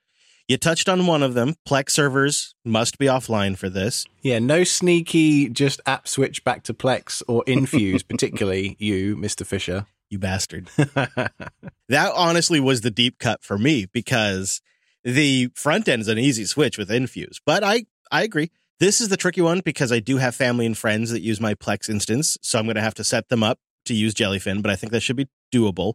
[0.53, 1.55] you touched on one of them.
[1.67, 4.05] Plex servers must be offline for this.
[4.21, 9.47] Yeah, no sneaky just app switch back to Plex or Infuse, particularly you, Mr.
[9.47, 9.87] Fisher.
[10.11, 10.69] You bastard.
[10.77, 14.61] that honestly was the deep cut for me because
[15.03, 17.41] the front end is an easy switch with Infuse.
[17.47, 18.51] But I, I agree.
[18.79, 21.55] This is the tricky one because I do have family and friends that use my
[21.55, 22.37] Plex instance.
[22.43, 24.93] So I'm going to have to set them up to use Jellyfin, but I think
[24.93, 25.95] that should be doable.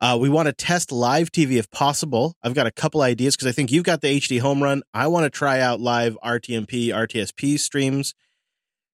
[0.00, 2.36] Uh, we want to test live TV if possible.
[2.42, 4.82] I've got a couple ideas because I think you've got the HDHomeRun.
[4.92, 8.14] I want to try out live RTMP, RTSP streams,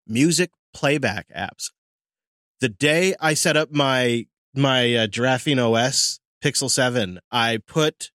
[0.07, 1.71] music playback apps.
[2.61, 8.11] The day I set up my my uh, GrapheneOS Pixel 7, I put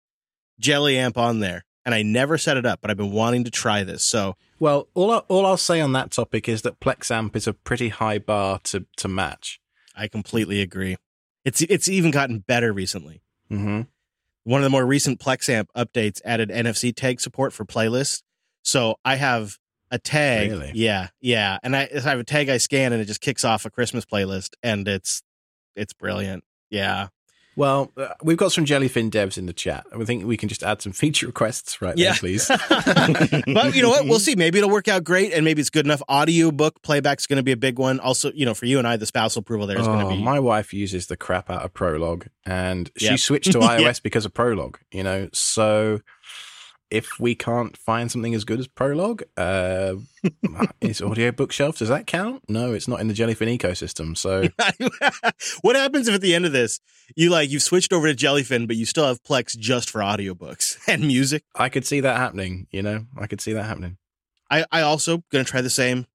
[0.60, 3.52] Jelly Amp on there and I never set it up, but I've been wanting to
[3.52, 4.04] try this.
[4.04, 7.54] So, well, all I, all I'll say on that topic is that Plexamp is a
[7.54, 9.60] pretty high bar to to match.
[9.96, 10.98] I completely agree.
[11.48, 13.22] It's it's even gotten better recently.
[13.50, 13.84] Mm-hmm.
[14.44, 18.22] One of the more recent Plexamp updates added NFC tag support for playlists.
[18.64, 19.58] So I have
[19.90, 20.52] a tag.
[20.52, 20.74] Really?
[20.76, 23.64] Yeah, yeah, and I, I have a tag I scan and it just kicks off
[23.64, 25.24] a Christmas playlist, and it's
[25.74, 26.44] it's brilliant.
[26.70, 27.08] Yeah,
[27.58, 29.88] well, uh, we've got some Jellyfin devs in the chat.
[29.92, 32.12] I think we can just add some feature requests right yeah.
[32.12, 32.48] there, please.
[32.70, 34.06] but you know what?
[34.06, 34.36] We'll see.
[34.36, 36.04] Maybe it'll work out great, and maybe it's good enough.
[36.08, 38.00] Audiobook playback's going to be a big one.
[38.00, 40.16] Also, you know, for you and I, the spousal approval there is oh, going to
[40.16, 40.22] be.
[40.22, 43.20] My wife uses the crap out of Prologue, and she yep.
[43.20, 44.04] switched to iOS yep.
[44.04, 44.78] because of Prologue.
[44.92, 46.02] You know, so
[46.90, 49.96] if we can't find something as good as Prologue, uh,
[50.82, 52.44] is Audiobookshelf, does that count?
[52.50, 54.18] No, it's not in the Jellyfin ecosystem.
[54.18, 54.48] So,
[55.62, 56.80] what happens if at the end of this,
[57.16, 60.78] you like, you've switched over to Jellyfin, but you still have Plex just for audiobooks
[60.88, 61.44] and music?
[61.56, 62.68] I could see that happening.
[62.72, 63.98] You know, I could see that happening.
[64.50, 66.08] I, I also going to try the same.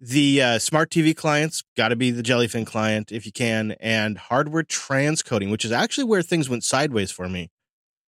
[0.00, 4.18] The uh, smart TV clients got to be the Jellyfin client if you can, and
[4.18, 7.50] hardware transcoding, which is actually where things went sideways for me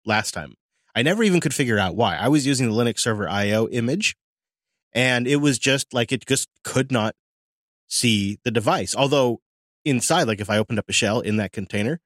[0.04, 0.54] last time.
[0.94, 2.16] I never even could figure out why.
[2.16, 4.16] I was using the Linux server IO image
[4.92, 7.14] and it was just like it just could not
[7.88, 8.94] see the device.
[8.94, 9.40] Although
[9.84, 12.00] inside, like if I opened up a shell in that container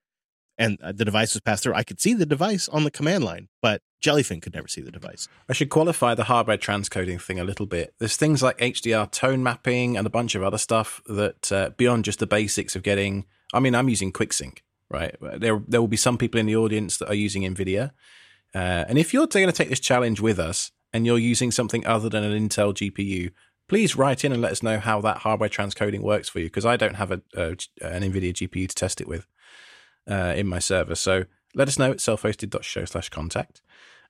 [0.58, 3.24] and uh, the device was passed through, I could see the device on the command
[3.24, 5.28] line, but Jellyfin could never see the device.
[5.48, 7.94] I should qualify the hardware transcoding thing a little bit.
[7.98, 12.04] There's things like HDR tone mapping and a bunch of other stuff that uh, beyond
[12.04, 13.26] just the basics of getting.
[13.52, 14.58] I mean, I'm using QuickSync,
[14.90, 15.16] right?
[15.20, 17.92] There, there will be some people in the audience that are using NVIDIA.
[18.56, 21.86] Uh, and if you're going to take this challenge with us and you're using something
[21.86, 23.30] other than an Intel GPU,
[23.68, 26.64] please write in and let us know how that hardware transcoding works for you because
[26.64, 29.26] I don't have a, an NVIDIA GPU to test it with
[30.10, 30.94] uh, in my server.
[30.94, 33.60] So let us know at self-hosted.show slash contact.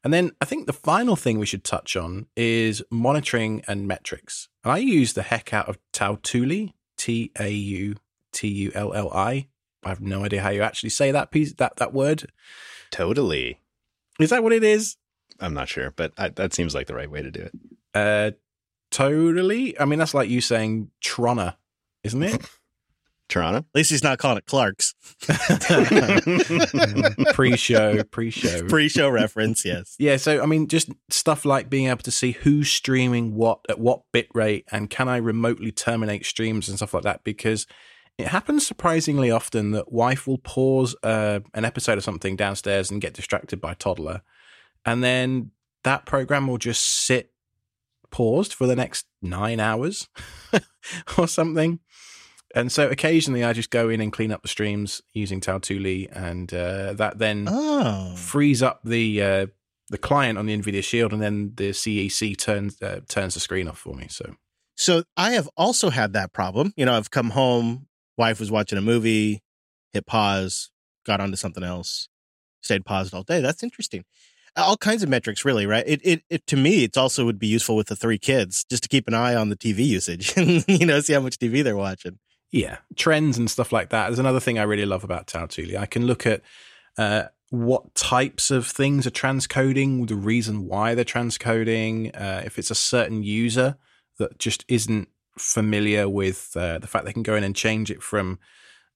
[0.04, 4.48] And then I think the final thing we should touch on is monitoring and metrics.
[4.62, 7.96] And I use the heck out of Tautulli, T A U
[8.32, 9.48] T U L L I.
[9.82, 12.30] I have no idea how you actually say that piece that that word.
[12.92, 13.58] Totally.
[14.18, 14.96] Is that what it is?
[15.40, 17.52] I'm not sure, but I, that seems like the right way to do it.
[17.94, 18.30] Uh,
[18.90, 19.78] totally.
[19.78, 21.56] I mean, that's like you saying Trona,
[22.04, 22.48] isn't it?
[23.28, 23.58] Toronto.
[23.58, 24.94] At least he's not calling it Clark's.
[27.34, 29.64] pre-show, pre-show, pre-show reference.
[29.64, 29.96] Yes.
[29.98, 30.16] Yeah.
[30.16, 34.02] So I mean, just stuff like being able to see who's streaming what at what
[34.12, 37.66] bit rate, and can I remotely terminate streams and stuff like that because.
[38.18, 43.00] It happens surprisingly often that wife will pause uh, an episode of something downstairs and
[43.00, 44.22] get distracted by toddler,
[44.84, 45.50] and then
[45.84, 47.32] that program will just sit
[48.10, 50.08] paused for the next nine hours
[51.18, 51.80] or something.
[52.54, 56.52] And so occasionally I just go in and clean up the streams using Tautulli, and
[56.54, 58.14] uh, that then Oh.
[58.16, 59.46] frees up the uh,
[59.90, 63.68] the client on the NVIDIA Shield, and then the CEC turns uh, turns the screen
[63.68, 64.06] off for me.
[64.08, 64.36] So
[64.76, 66.72] So I have also had that problem.
[66.76, 69.42] You know, I've come home, wife was watching a movie,
[69.92, 70.70] hit pause,
[71.04, 72.08] got onto something else,
[72.62, 73.40] stayed paused all day.
[73.40, 74.04] That's interesting.
[74.56, 75.84] All kinds of metrics, really, right?
[75.86, 78.82] It, it, it to me, it's also would be useful with the three kids just
[78.84, 81.62] to keep an eye on the TV usage and you know see how much TV
[81.62, 82.18] they're watching.
[82.50, 85.76] yeah, trends and stuff like that is another thing I really love about Tautulli.
[85.76, 86.40] I can look at
[86.96, 92.70] uh, what types of things are transcoding, the reason why they're transcoding, uh, if it's
[92.70, 93.76] a certain user
[94.18, 98.02] that just isn't familiar with uh, the fact they can go in and change it
[98.02, 98.38] from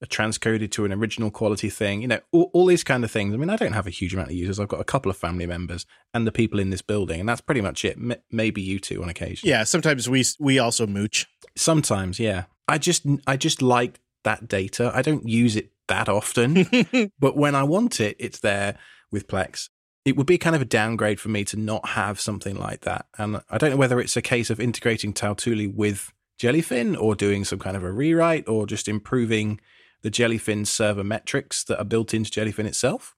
[0.02, 3.34] a transcoded to an original quality thing, you know, all, all these kind of things.
[3.34, 4.58] I mean, I don't have a huge amount of users.
[4.58, 7.42] I've got a couple of family members and the people in this building, and that's
[7.42, 7.96] pretty much it.
[7.96, 9.48] M- maybe you two on occasion.
[9.48, 11.26] Yeah, sometimes we we also mooch.
[11.56, 12.44] Sometimes, yeah.
[12.66, 14.90] I just I just like that data.
[14.94, 16.66] I don't use it that often,
[17.18, 18.78] but when I want it, it's there
[19.10, 19.68] with Plex.
[20.06, 23.04] It would be kind of a downgrade for me to not have something like that.
[23.18, 27.44] And I don't know whether it's a case of integrating Tautulli with Jellyfin or doing
[27.44, 29.60] some kind of a rewrite or just improving
[30.00, 33.14] the Jellyfin server metrics that are built into Jellyfin itself.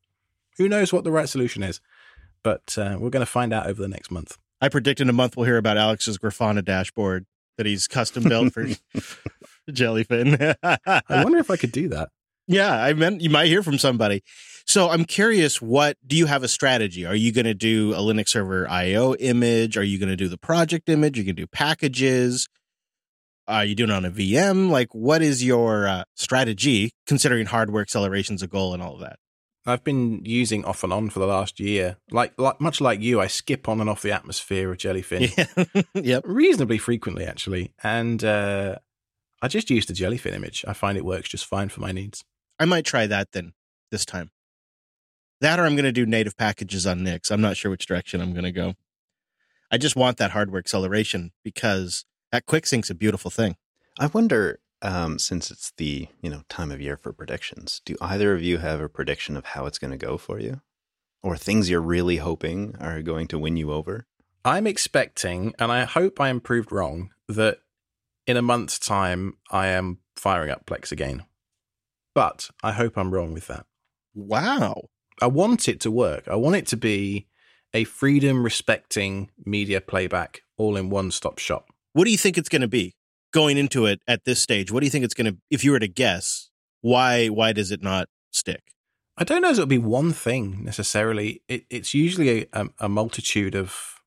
[0.59, 1.81] Who knows what the right solution is?
[2.43, 4.39] But uh, we're going to find out over the next month.
[4.61, 7.27] I predict in a month we'll hear about Alex's Grafana dashboard
[7.59, 8.65] that he's custom built for
[9.71, 10.57] Jellyfin.
[10.63, 12.09] I wonder if I could do that.
[12.49, 14.25] Yeah, I meant you might hear from somebody.
[14.67, 17.07] So I'm curious, what do you have a strategy?
[17.07, 19.77] Are you going to do a Linux server IO image?
[19.77, 21.19] Are you going to do the project image?
[21.19, 22.49] Are you going to do packages?
[23.49, 24.71] Are you doing it on a VM?
[24.71, 29.19] Like, what is your uh, strategy considering hardware acceleration's a goal and all of that?
[29.65, 31.97] I've been using off and on for the last year.
[32.11, 35.37] Like, like much like you, I skip on and off the atmosphere of Jellyfin
[35.95, 36.03] Yeah.
[36.03, 36.25] yep.
[36.27, 37.73] reasonably frequently, actually.
[37.83, 38.77] And uh,
[39.41, 40.65] I just use the Jellyfin image.
[40.67, 42.25] I find it works just fine for my needs.
[42.59, 43.53] I might try that then
[43.91, 44.31] this time.
[45.41, 47.31] That or I'm going to do native packages on Nix.
[47.31, 48.75] I'm not sure which direction I'm going to go.
[49.71, 53.57] I just want that hardware acceleration because that QuickSync's a beautiful thing.
[53.99, 58.35] I wonder, um, since it's the you know time of year for predictions, do either
[58.35, 60.61] of you have a prediction of how it's going to go for you,
[61.23, 64.07] or things you're really hoping are going to win you over?
[64.45, 67.59] I'm expecting, and I hope I am proved wrong, that
[68.27, 71.25] in a month's time I am firing up Plex again.
[72.15, 73.67] But I hope I'm wrong with that.
[74.15, 74.89] Wow.
[75.21, 76.27] I want it to work.
[76.27, 77.29] I want it to be
[77.73, 81.72] a freedom respecting media playback all in one stop shop.
[81.93, 82.95] What do you think it's going to be
[83.33, 84.71] going into it at this stage?
[84.71, 86.51] What do you think it's going to if you were to guess,
[86.81, 88.73] why why does it not stick?
[89.17, 91.43] I don't know if it'll be one thing necessarily.
[91.47, 94.01] It, it's usually a, a multitude of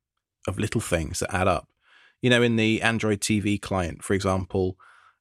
[0.48, 1.70] of little things that add up.
[2.22, 4.78] You know, in the Android TV client, for example,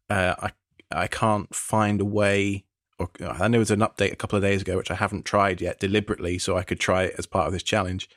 [0.09, 0.53] uh, I
[0.91, 2.65] I can't find a way.
[2.99, 5.25] Or I know there was an update a couple of days ago, which I haven't
[5.25, 8.09] tried yet deliberately, so I could try it as part of this challenge.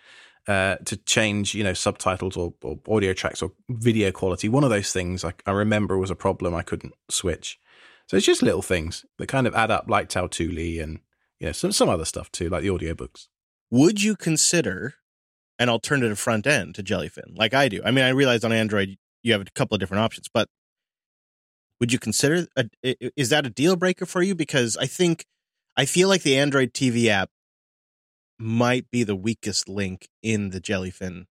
[0.47, 4.47] Uh, to change, you know, subtitles or, or audio tracks or video quality.
[4.47, 6.55] One of those things I, I remember was a problem.
[6.55, 7.60] I couldn't switch.
[8.07, 10.99] So it's just little things that kind of add up, like Tautulli and
[11.39, 13.27] you know some some other stuff too, like the audiobooks.
[13.71, 14.95] Would you consider
[15.60, 17.81] an alternative front end to Jellyfin, like I do.
[17.83, 20.47] I mean, I realize on Android you have a couple of different options, but
[21.79, 22.65] would you consider a,
[23.19, 24.36] is that a deal breaker for you?
[24.36, 25.25] Because I think
[25.75, 27.29] I feel like the Android TV app
[28.39, 31.26] might be the weakest link in the Jellyfin.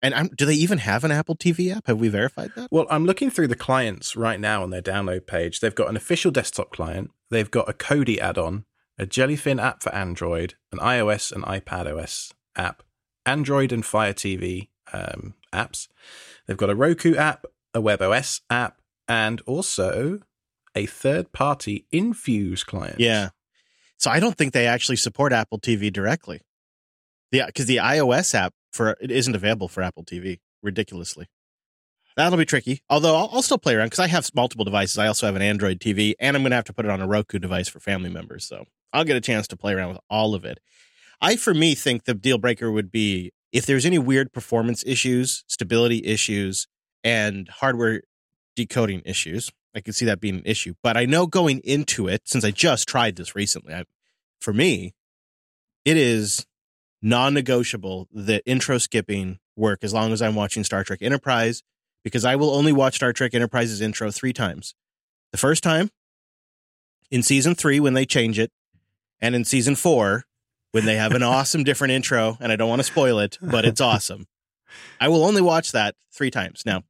[0.00, 1.86] And I'm, do they even have an Apple TV app?
[1.88, 2.68] Have we verified that?
[2.70, 5.60] Well, I'm looking through the clients right now on their download page.
[5.60, 7.10] They've got an official desktop client.
[7.30, 8.64] They've got a Kodi add-on,
[8.96, 12.82] a Jellyfin app for Android, an iOS and iPad OS app,
[13.26, 15.88] Android and Fire TV um, apps.
[16.46, 20.20] They've got a Roku app, a WebOS app, and also
[20.74, 23.00] a third-party Infuse client.
[23.00, 23.30] Yeah.
[23.98, 26.40] So I don't think they actually support Apple TV directly.
[27.30, 30.38] Yeah, because the iOS app for it isn't available for Apple TV.
[30.62, 31.26] Ridiculously,
[32.16, 32.82] that'll be tricky.
[32.90, 34.98] Although I'll, I'll still play around because I have multiple devices.
[34.98, 37.00] I also have an Android TV, and I'm going to have to put it on
[37.00, 38.44] a Roku device for family members.
[38.44, 40.58] So I'll get a chance to play around with all of it.
[41.20, 45.44] I, for me, think the deal breaker would be if there's any weird performance issues,
[45.48, 46.66] stability issues,
[47.04, 48.02] and hardware
[48.56, 49.50] decoding issues.
[49.74, 50.74] I can see that being an issue.
[50.82, 53.84] But I know going into it, since I just tried this recently, I,
[54.40, 54.94] for me,
[55.84, 56.46] it is
[57.02, 61.62] non negotiable that intro skipping work as long as I'm watching Star Trek Enterprise,
[62.02, 64.74] because I will only watch Star Trek Enterprise's intro three times.
[65.32, 65.90] The first time
[67.10, 68.50] in season three when they change it,
[69.20, 70.24] and in season four
[70.72, 73.64] when they have an awesome different intro, and I don't want to spoil it, but
[73.64, 74.26] it's awesome.
[75.00, 76.62] I will only watch that three times.
[76.64, 76.82] Now,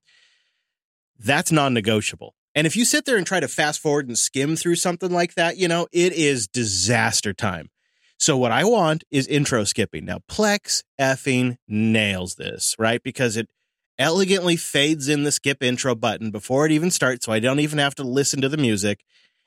[1.19, 2.35] that's non negotiable.
[2.59, 5.37] And if you sit there and try to fast forward and skim through something like
[5.37, 7.71] that, you know, it is disaster time.
[8.18, 10.05] So what I want is intro skipping.
[10.05, 13.01] Now, Plex effing nails this, right?
[13.01, 13.49] Because it
[13.97, 17.79] elegantly fades in the skip intro button before it even starts, so I don't even
[17.79, 19.05] have to listen to the music.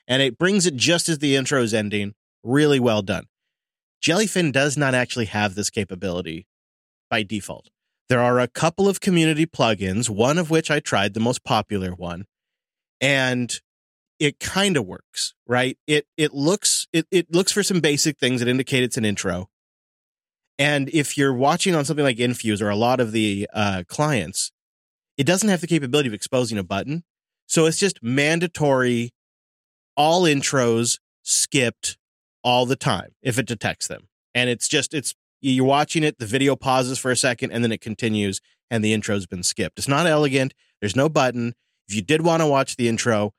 [0.08, 2.14] And it brings it just as the intro is ending.
[2.42, 3.26] Really well done.
[4.02, 6.46] Jellyfin does not actually have this capability
[7.10, 7.68] by default.
[8.08, 11.90] There are a couple of community plugins, one of which I tried, the most popular
[11.92, 12.24] one,
[13.02, 13.60] and
[14.18, 15.76] it kind of works, right?
[15.86, 19.48] It it looks it it looks for some basic things that indicate it's an intro.
[20.58, 24.52] And if you're watching on something like Infuse or a lot of the uh, clients,
[25.18, 27.02] it doesn't have the capability of exposing a button.
[27.46, 29.10] So it's just mandatory
[29.96, 31.98] all intros skipped
[32.44, 34.08] all the time if it detects them.
[34.34, 37.72] And it's just it's you're watching it, the video pauses for a second and then
[37.72, 39.78] it continues and the intro's been skipped.
[39.78, 40.54] It's not elegant.
[40.80, 41.54] There's no button.
[41.88, 43.32] If you did want to watch the intro,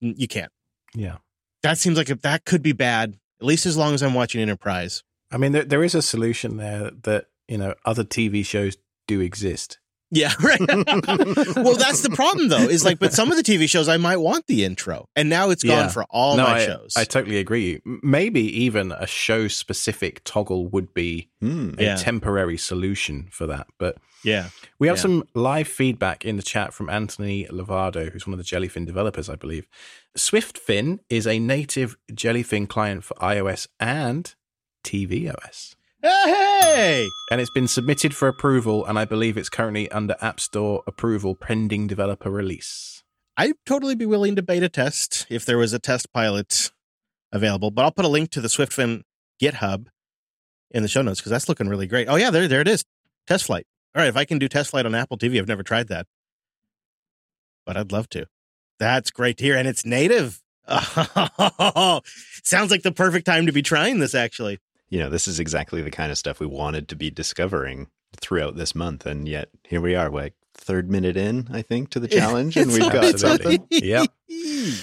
[0.00, 0.52] you can't.
[0.94, 1.18] Yeah.
[1.62, 4.40] That seems like if that could be bad, at least as long as I'm watching
[4.40, 5.02] Enterprise.
[5.30, 9.20] I mean, there, there is a solution there that, you know, other TV shows do
[9.20, 9.78] exist.
[10.12, 10.58] Yeah, right.
[10.60, 12.58] well, that's the problem though.
[12.58, 15.50] Is like, but some of the TV shows I might want the intro, and now
[15.50, 15.88] it's gone Yeah.
[15.88, 16.94] for all no, my I, shows.
[16.96, 17.80] I totally agree.
[17.84, 21.74] Maybe even a show specific toggle would be Hmm.
[21.78, 21.96] a Yeah.
[21.96, 23.66] temporary solution for that.
[23.78, 24.48] But yeah,
[24.80, 25.02] we have Yeah.
[25.02, 29.28] some live feedback in the chat from Anthony Lovardo, who's one of the Jellyfin developers,
[29.30, 29.66] I believe.
[30.18, 34.34] SwiftFin is a native Jellyfin client for iOS and
[34.84, 35.76] tvOS.
[36.02, 40.82] Hey, And it's been submitted for approval, and I believe it's currently under App Store
[40.86, 43.02] approval pending developer release.
[43.36, 46.70] I'd totally be willing to beta test if there was a test pilot
[47.32, 47.70] available.
[47.70, 49.02] But I'll put a link to the SwiftFin
[49.40, 49.86] GitHub
[50.70, 52.08] in the show notes because that's looking really great.
[52.08, 52.84] Oh yeah, there, there it is.
[53.26, 53.66] Test flight.
[53.94, 56.06] All right, if I can do test flight on Apple TV, I've never tried that,
[57.66, 58.26] but I'd love to.
[58.78, 60.40] That's great to hear, and it's native.
[61.72, 62.00] Oh,
[62.44, 64.14] sounds like the perfect time to be trying this.
[64.14, 64.58] Actually,
[64.90, 67.88] You know, this is exactly the kind of stuff we wanted to be discovering
[68.20, 69.06] throughout this month.
[69.06, 72.56] And yet here we are, like third minute in, I think, to the challenge.
[72.56, 73.56] and we've got Absolutely.
[73.56, 73.66] something.
[73.70, 74.08] Yep.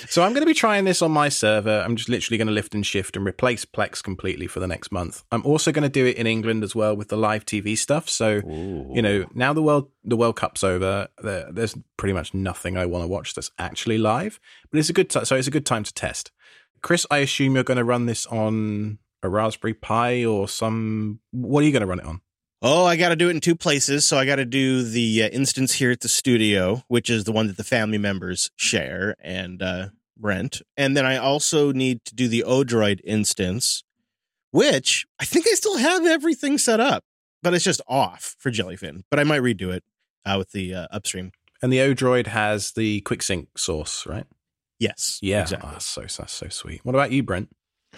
[0.10, 1.82] So I'm going to be trying this on my server.
[1.86, 4.92] I'm just literally going to lift and shift and replace Plex completely for the next
[4.92, 5.24] month.
[5.32, 8.10] I'm also going to do it in England as well with the live TV stuff.
[8.10, 8.92] So Ooh.
[8.94, 12.86] you know, now the world the World Cup's over, there, there's pretty much nothing I
[12.88, 14.40] want to watch that's actually live.
[14.72, 15.26] But it's a good time.
[15.26, 16.32] So it's a good time to test.
[16.82, 21.20] Chris, I assume you're going to run this on a Raspberry Pi or some.
[21.32, 22.22] What are you going to run it on?
[22.62, 24.08] Oh, I got to do it in two places.
[24.08, 27.32] So I got to do the uh, instance here at the studio, which is the
[27.32, 29.90] one that the family members share and uh,
[30.20, 30.62] rent.
[30.76, 33.84] And then I also need to do the Odroid instance,
[34.52, 37.04] which I think I still have everything set up,
[37.44, 39.04] but it's just off for Jellyfin.
[39.12, 39.84] But I might redo it
[40.26, 41.32] uh, with the uh, upstream.
[41.62, 44.26] And the Odroid has the QuickSync source, right?
[44.80, 45.20] Yes.
[45.22, 45.70] Yeah, Exactly.
[45.70, 46.82] Oh, that's so that's so sweet.
[46.84, 47.50] What about you, Brent?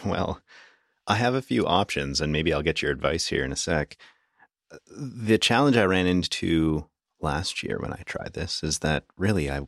[0.05, 0.41] Well,
[1.09, 3.97] I have a few options, and maybe I'll get your advice here in a sec.
[4.95, 6.87] The challenge I ran into
[7.19, 9.61] last year when I tried this is that really I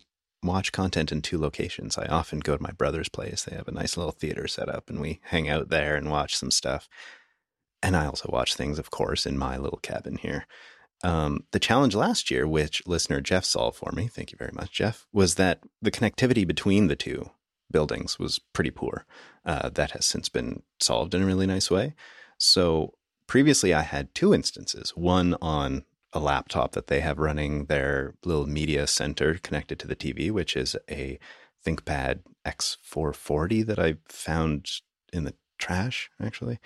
[0.44, 1.98] watch content in two locations.
[1.98, 3.44] I often go to my brother's place.
[3.44, 6.38] They have a nice little theater set up, and we hang out there and watch
[6.38, 6.88] some stuff.
[7.82, 10.46] And I also watch things, of course, in my little cabin here.
[11.04, 14.72] Um, the challenge last year, which listener Jeff solved for me, thank you very much,
[14.72, 17.32] Jeff, was that the connectivity between the two
[17.72, 19.05] buildings was pretty poor.
[19.45, 21.95] Uh, that has since been solved in a really nice way.
[22.38, 22.93] So
[23.28, 28.45] previously, I had two instances one on a laptop that they have running their little
[28.45, 31.17] media center connected to the TV, which is a
[31.65, 34.67] ThinkPad X440 that I found
[35.13, 36.59] in the trash, actually.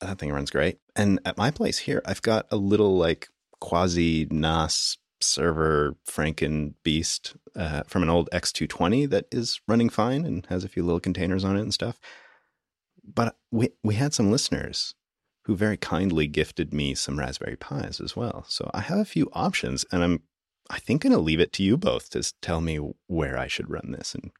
[0.00, 0.78] That thing runs great.
[0.96, 3.28] And at my place here, I've got a little like
[3.60, 10.46] quasi NAS server Franken beast uh, from an old X220 that is running fine and
[10.46, 11.98] has a few little containers on it and stuff.
[13.04, 14.94] But we we had some listeners
[15.44, 18.44] who very kindly gifted me some Raspberry Pis as well.
[18.48, 20.22] So I have a few options, and I'm
[20.70, 23.68] I think going to leave it to you both to tell me where I should
[23.68, 24.30] run this and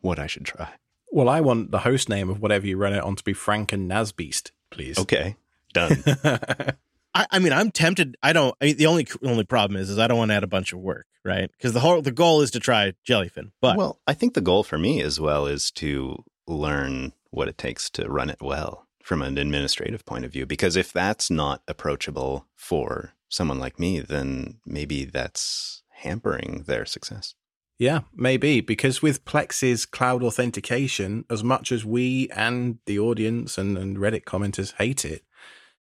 [0.00, 0.68] what I should try.
[1.10, 3.86] Well, I want the host name of whatever you run it on to be Franken
[3.86, 4.98] Nasbeast, please.
[4.98, 5.36] Okay,
[5.74, 6.02] done.
[7.14, 8.16] I, I mean, I'm tempted.
[8.22, 8.54] I don't.
[8.60, 10.72] I mean, the only only problem is, is I don't want to add a bunch
[10.72, 11.50] of work, right?
[11.52, 13.52] Because the whole the goal is to try Jellyfin.
[13.60, 17.58] But well, I think the goal for me as well is to learn what it
[17.58, 20.46] takes to run it well from an administrative point of view.
[20.46, 27.34] Because if that's not approachable for someone like me, then maybe that's hampering their success.
[27.78, 33.76] Yeah, maybe because with Plex's cloud authentication, as much as we and the audience and,
[33.76, 35.22] and Reddit commenters hate it,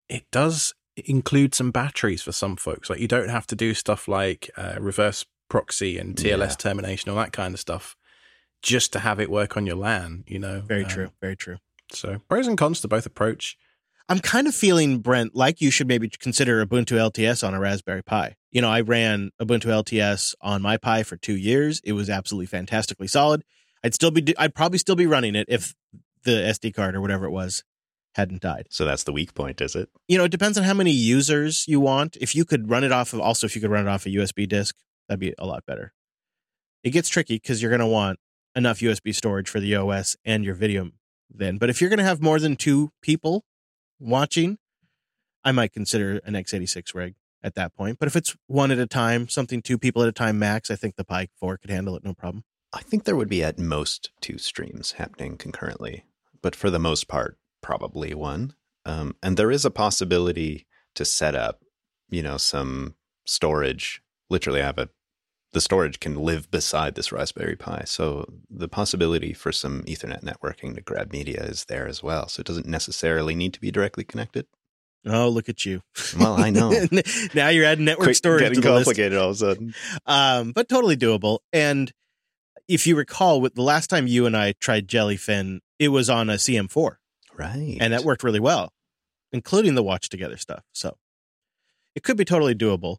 [0.09, 0.75] it does
[1.07, 2.91] include some batteries for some folks.
[2.91, 6.55] Like you don't have to do stuff like uh, reverse proxy and TLS yeah.
[6.57, 7.97] termination, all that kind of stuff,
[8.63, 10.25] just to have it work on your LAN.
[10.27, 11.59] You know, very um, true, very true.
[11.93, 13.57] So pros and cons to both approach.
[14.11, 18.03] I'm kind of feeling Brent like you should maybe consider Ubuntu LTS on a Raspberry
[18.03, 18.37] Pi.
[18.51, 21.83] You know, I ran Ubuntu LTS on my Pi for two years.
[21.85, 23.45] It was absolutely fantastically solid.
[23.85, 25.75] I'd still be, I'd probably still be running it if
[26.25, 27.63] the SD card or whatever it was
[28.19, 28.67] hadn't died.
[28.69, 29.89] So that's the weak point, is it?
[30.09, 32.17] You know, it depends on how many users you want.
[32.21, 34.09] If you could run it off of, also if you could run it off a
[34.09, 34.75] USB disk,
[35.09, 35.93] that'd be a lot better.
[36.83, 38.19] It gets tricky because you're going to want
[38.57, 40.91] enough USB storage for the OS and your video
[41.31, 41.59] then.
[41.59, 43.45] But if you're going to have more than two people
[44.01, 44.59] watching,
[45.45, 48.01] I might consider an x86 rig at that point.
[48.01, 50.77] But if it's one at a time, something two people at a time max, I
[50.77, 52.43] think the Pi 4 could handle it no problem.
[52.73, 56.05] I think there would be at most two streams happening concurrently,
[56.43, 58.55] but for the most part, probably one.
[58.85, 61.63] Um, and there is a possibility to set up,
[62.09, 62.95] you know, some
[63.27, 64.03] storage.
[64.31, 64.89] Literally, I have a
[65.53, 67.85] the storage can live beside this Raspberry Pi.
[67.87, 72.29] So the possibility for some Ethernet networking to grab media is there as well.
[72.29, 74.47] So it doesn't necessarily need to be directly connected.
[75.07, 75.83] Oh, look at you!
[76.19, 76.71] Well, I know.
[77.35, 78.43] now you're adding network Quick, storage.
[78.43, 79.23] Getting complicated list.
[79.23, 79.75] all of a sudden.
[80.07, 81.39] Um, but totally doable.
[81.53, 81.93] And
[82.67, 86.29] if you recall, with the last time you and I tried Jellyfin, it was on
[86.29, 86.97] a CM4,
[87.39, 87.79] right?
[87.81, 88.73] And that worked really well,
[89.33, 90.65] including the watch together stuff.
[90.73, 90.97] So
[91.95, 92.99] it could be totally doable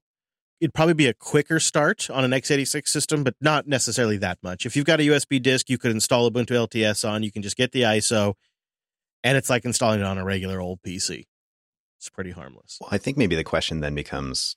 [0.60, 4.66] it'd probably be a quicker start on an x86 system, but not necessarily that much.
[4.66, 7.24] If you've got a USB disk, you could install Ubuntu LTS on.
[7.24, 8.34] You can just get the ISO,
[9.24, 11.26] and it's like installing it on a regular old PC.
[11.98, 12.78] It's pretty harmless.
[12.80, 14.56] Well, I think maybe the question then becomes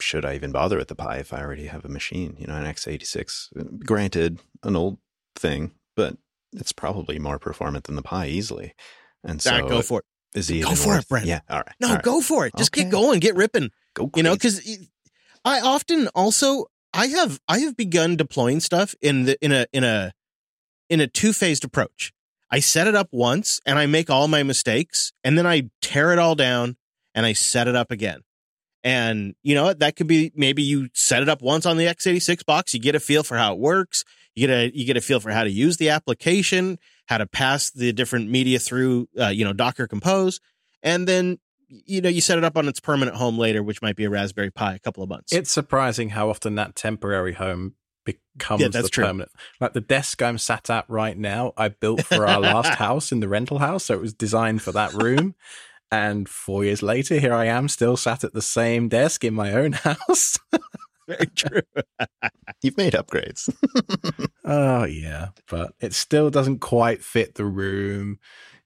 [0.00, 2.36] should I even bother with the Pi if I already have a machine?
[2.38, 3.84] You know, an x86.
[3.86, 4.98] Granted, an old
[5.36, 6.16] thing, but
[6.52, 8.74] it's probably more performant than the Pi easily.
[9.24, 10.04] And so, go for it.
[10.34, 11.26] Is he go for worth, it, Brent?
[11.26, 11.74] Yeah, all right.
[11.80, 12.02] No, all right.
[12.02, 12.54] go for it.
[12.56, 12.84] Just okay.
[12.84, 13.70] get going, get ripping.
[13.94, 14.66] Go, you know, because
[15.44, 19.84] I often also I have I have begun deploying stuff in the in a in
[19.84, 20.12] a
[20.88, 22.12] in a two phased approach.
[22.50, 26.12] I set it up once and I make all my mistakes, and then I tear
[26.12, 26.76] it all down
[27.14, 28.20] and I set it up again.
[28.84, 32.44] And you know that could be maybe you set it up once on the x86
[32.44, 34.04] box, you get a feel for how it works,
[34.34, 37.26] you get a you get a feel for how to use the application, how to
[37.26, 40.40] pass the different media through, uh, you know, Docker Compose,
[40.82, 43.96] and then you know you set it up on its permanent home later, which might
[43.96, 45.32] be a Raspberry Pi, a couple of months.
[45.32, 47.74] It's surprising how often that temporary home
[48.04, 49.04] becomes yeah, that's the true.
[49.04, 49.30] permanent.
[49.60, 53.20] Like the desk I'm sat at right now, I built for our last house in
[53.20, 55.34] the rental house, so it was designed for that room.
[55.92, 59.52] And four years later, here I am, still sat at the same desk in my
[59.52, 60.38] own house.
[61.06, 61.60] Very true.
[62.62, 63.50] You've made upgrades.
[64.44, 68.18] oh yeah, but it still doesn't quite fit the room.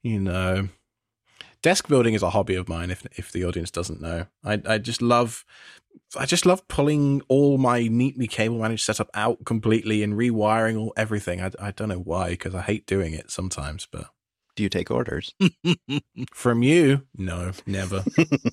[0.05, 0.68] You know,
[1.62, 2.93] desk building is a hobby of mine.
[2.93, 5.45] If if the audience doesn't know, I I just love.
[6.16, 10.93] I just love pulling all my neatly cable managed setup out completely and rewiring all
[10.97, 11.41] everything.
[11.41, 13.89] I, I don't know why because I hate doing it sometimes.
[13.91, 14.11] But
[14.57, 15.34] do you take orders
[16.34, 17.02] from you?
[17.16, 18.04] No, never.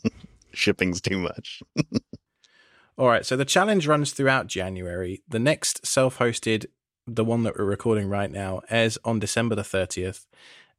[0.54, 1.64] Shipping's too much.
[2.98, 5.24] all right, so the challenge runs throughout January.
[5.28, 6.68] The next self-hosted,
[7.08, 10.28] the one that we're recording right now, airs on December the thirtieth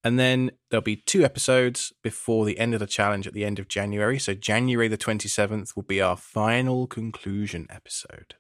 [0.05, 3.59] And then there'll be two episodes before the end of the challenge at the end
[3.59, 4.19] of January.
[4.19, 8.35] So January the 27th will be our final conclusion episode.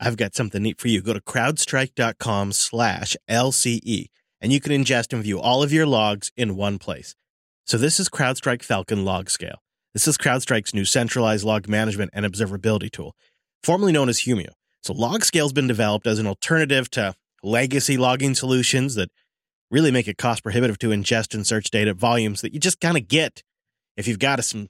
[0.00, 1.00] I've got something neat for you.
[1.02, 4.08] Go to crowdstrike.com slash LCE
[4.44, 7.16] and you can ingest and view all of your logs in one place.
[7.64, 9.56] So this is CrowdStrike Falcon LogScale.
[9.94, 13.14] This is CrowdStrike's new centralized log management and observability tool,
[13.62, 14.50] formerly known as Humio.
[14.82, 19.08] So LogScale has been developed as an alternative to legacy logging solutions that
[19.70, 22.82] really make it cost prohibitive to ingest and search data at volumes that you just
[22.82, 23.42] kind of get
[23.96, 24.68] if you've got some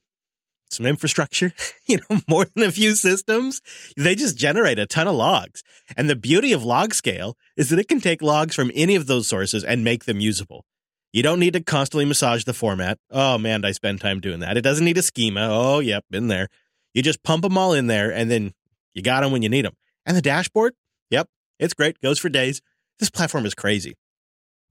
[0.75, 1.53] some infrastructure,
[1.87, 3.61] you know, more than a few systems.
[3.97, 5.62] They just generate a ton of logs.
[5.97, 9.29] And the beauty of LogScale is that it can take logs from any of those
[9.29, 10.64] sources and make them usable.
[11.12, 12.99] You don't need to constantly massage the format.
[13.11, 14.57] Oh man, I spend time doing that.
[14.57, 15.49] It doesn't need a schema.
[15.49, 16.49] Oh, yep, been there.
[16.93, 18.53] You just pump them all in there and then
[18.95, 19.77] you got them when you need them.
[20.05, 20.75] And the dashboard,
[21.11, 22.01] yep, it's great.
[22.01, 22.61] Goes for days.
[22.99, 23.95] This platform is crazy.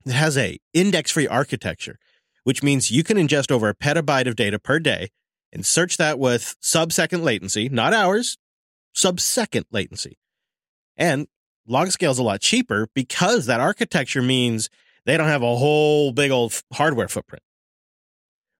[0.04, 1.98] It has a index-free architecture,
[2.44, 5.08] which means you can ingest over a petabyte of data per day
[5.54, 8.36] and search that with sub-second latency, not hours,
[8.92, 10.18] sub-second latency.
[10.96, 11.28] And
[11.68, 14.68] LogScale is a lot cheaper because that architecture means
[15.06, 17.42] they don't have a whole big old hardware footprint,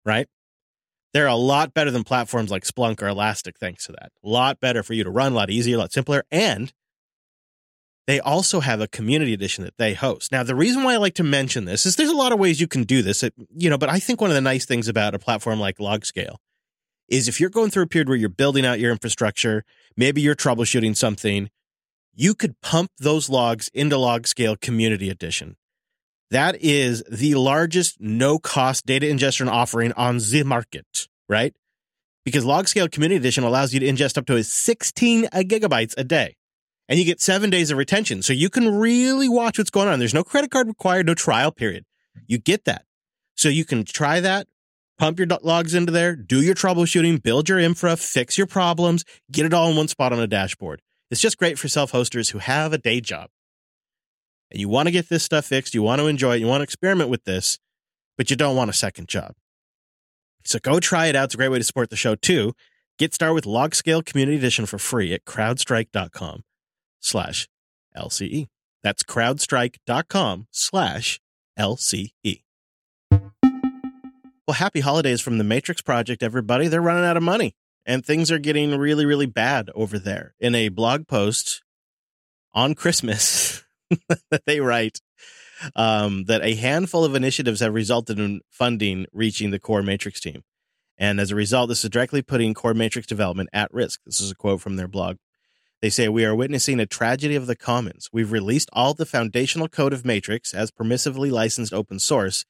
[0.04, 0.28] right?
[1.12, 4.12] They're a lot better than platforms like Splunk or Elastic, thanks to that.
[4.24, 6.24] A lot better for you to run, a lot easier, a lot simpler.
[6.30, 6.72] And
[8.06, 10.32] they also have a community edition that they host.
[10.32, 12.60] Now, the reason why I like to mention this is there's a lot of ways
[12.60, 13.22] you can do this,
[13.56, 16.36] you know, but I think one of the nice things about a platform like LogScale
[17.08, 19.64] is if you're going through a period where you're building out your infrastructure,
[19.96, 21.50] maybe you're troubleshooting something,
[22.14, 25.56] you could pump those logs into LogScale Community Edition.
[26.30, 31.54] That is the largest no cost data ingestion offering on the market, right?
[32.24, 36.36] Because LogScale Community Edition allows you to ingest up to 16 gigabytes a day
[36.88, 38.22] and you get seven days of retention.
[38.22, 39.98] So you can really watch what's going on.
[39.98, 41.84] There's no credit card required, no trial period.
[42.26, 42.84] You get that.
[43.36, 44.46] So you can try that,
[45.04, 49.44] pump your logs into there, do your troubleshooting, build your infra, fix your problems, get
[49.44, 50.80] it all in one spot on a dashboard.
[51.10, 53.28] It's just great for self hosters who have a day job.
[54.50, 56.60] And you want to get this stuff fixed, you want to enjoy it, you want
[56.60, 57.58] to experiment with this,
[58.16, 59.34] but you don't want a second job.
[60.44, 61.24] So go try it out.
[61.24, 62.54] It's a great way to support the show too.
[62.98, 66.44] Get started with LogScale Community Edition for free at crowdstrike.com
[67.00, 67.46] slash
[67.94, 68.46] LCE.
[68.82, 71.20] That's crowdstrike.com slash
[71.58, 72.43] LCE.
[74.46, 76.68] Well, happy holidays from the Matrix Project, everybody.
[76.68, 77.54] They're running out of money
[77.86, 80.34] and things are getting really, really bad over there.
[80.38, 81.62] In a blog post
[82.52, 83.64] on Christmas
[84.46, 85.00] they write,
[85.74, 90.42] um, that a handful of initiatives have resulted in funding reaching the core Matrix team.
[90.98, 94.00] And as a result, this is directly putting core Matrix development at risk.
[94.04, 95.16] This is a quote from their blog.
[95.80, 98.10] They say, We are witnessing a tragedy of the commons.
[98.12, 102.44] We've released all the foundational code of Matrix as permissively licensed open source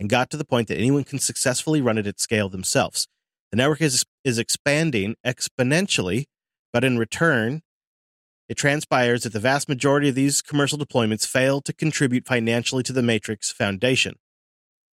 [0.00, 3.06] and got to the point that anyone can successfully run it at scale themselves.
[3.52, 6.24] The network is, is expanding exponentially,
[6.72, 7.62] but in return,
[8.48, 12.92] it transpires that the vast majority of these commercial deployments fail to contribute financially to
[12.92, 14.14] the Matrix Foundation,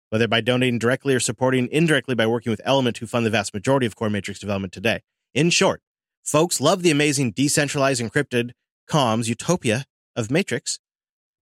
[0.09, 3.53] whether by donating directly or supporting indirectly by working with Element, who fund the vast
[3.53, 5.01] majority of core Matrix development today.
[5.33, 5.81] In short,
[6.23, 8.51] Folks love the amazing decentralized encrypted
[8.87, 9.85] comms utopia
[10.15, 10.79] of Matrix,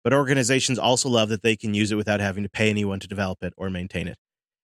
[0.04, 3.08] but organizations also love that they can use it without having to pay anyone to
[3.08, 4.18] develop it or maintain it.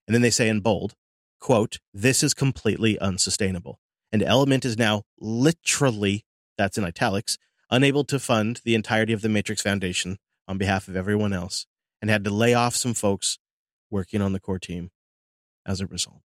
[0.08, 0.94] And then they say in bold,
[1.40, 3.80] quote, this is completely unsustainable.
[4.12, 6.26] And Element is now literally,
[6.58, 7.38] that's in italics,
[7.70, 10.18] unable to fund the entirety of the Matrix Foundation
[10.48, 11.66] on behalf of everyone else
[12.02, 13.40] and had to lay off some folks
[13.90, 14.92] working on the core team
[15.66, 16.22] as a result.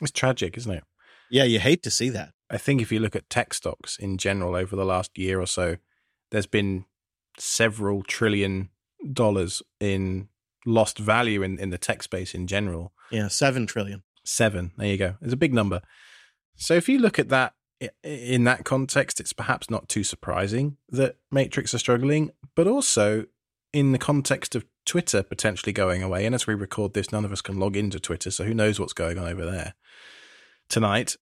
[0.00, 0.84] It's tragic, isn't it?
[1.30, 2.30] Yeah, you hate to see that.
[2.50, 5.46] I think if you look at tech stocks in general over the last year or
[5.46, 5.76] so,
[6.30, 6.86] there's been
[7.40, 8.70] several trillion
[9.12, 10.28] dollars in
[10.66, 12.92] lost value in, in the tech space in general.
[13.10, 14.02] Yeah, seven trillion.
[14.24, 14.72] Seven.
[14.76, 15.16] There you go.
[15.22, 15.80] It's a big number.
[16.56, 17.54] So if you look at that
[18.04, 23.24] in that context, it's perhaps not too surprising that Matrix are struggling, but also
[23.72, 26.26] in the context of Twitter potentially going away.
[26.26, 28.78] And as we record this, none of us can log into Twitter, so who knows
[28.78, 29.74] what's going on over there
[30.68, 31.16] tonight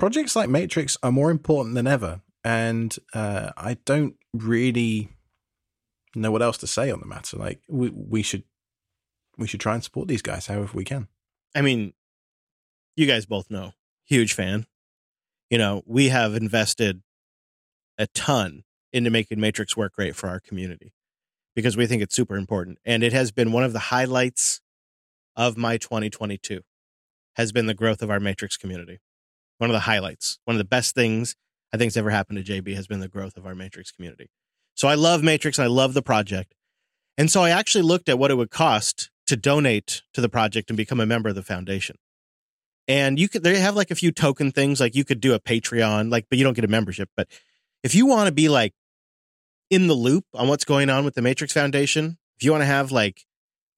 [0.00, 5.10] projects like Matrix are more important than ever, and uh, I don't really
[6.14, 7.36] know what else to say on the matter.
[7.36, 8.44] Like we we should
[9.38, 11.08] we should try and support these guys however we can.
[11.54, 11.92] I mean,
[12.96, 13.72] you guys both know,
[14.04, 14.66] huge fan.
[15.50, 17.02] You know, we have invested
[17.98, 20.92] a ton into making Matrix work great for our community
[21.54, 24.60] because we think it's super important, and it has been one of the highlights
[25.36, 26.60] of my 2022
[27.34, 28.98] has been the growth of our Matrix community
[29.60, 31.36] one of the highlights, one of the best things
[31.72, 34.28] I think think's ever happened to JB has been the growth of our Matrix community.
[34.74, 36.54] So I love Matrix I love the project.
[37.16, 40.70] And so I actually looked at what it would cost to donate to the project
[40.70, 41.96] and become a member of the foundation.
[42.88, 45.38] And you could, they have like a few token things, like you could do a
[45.38, 47.08] Patreon, like, but you don't get a membership.
[47.16, 47.28] But
[47.84, 48.74] if you want to be like
[49.70, 52.66] in the loop on what's going on with the Matrix Foundation, if you want to
[52.66, 53.26] have like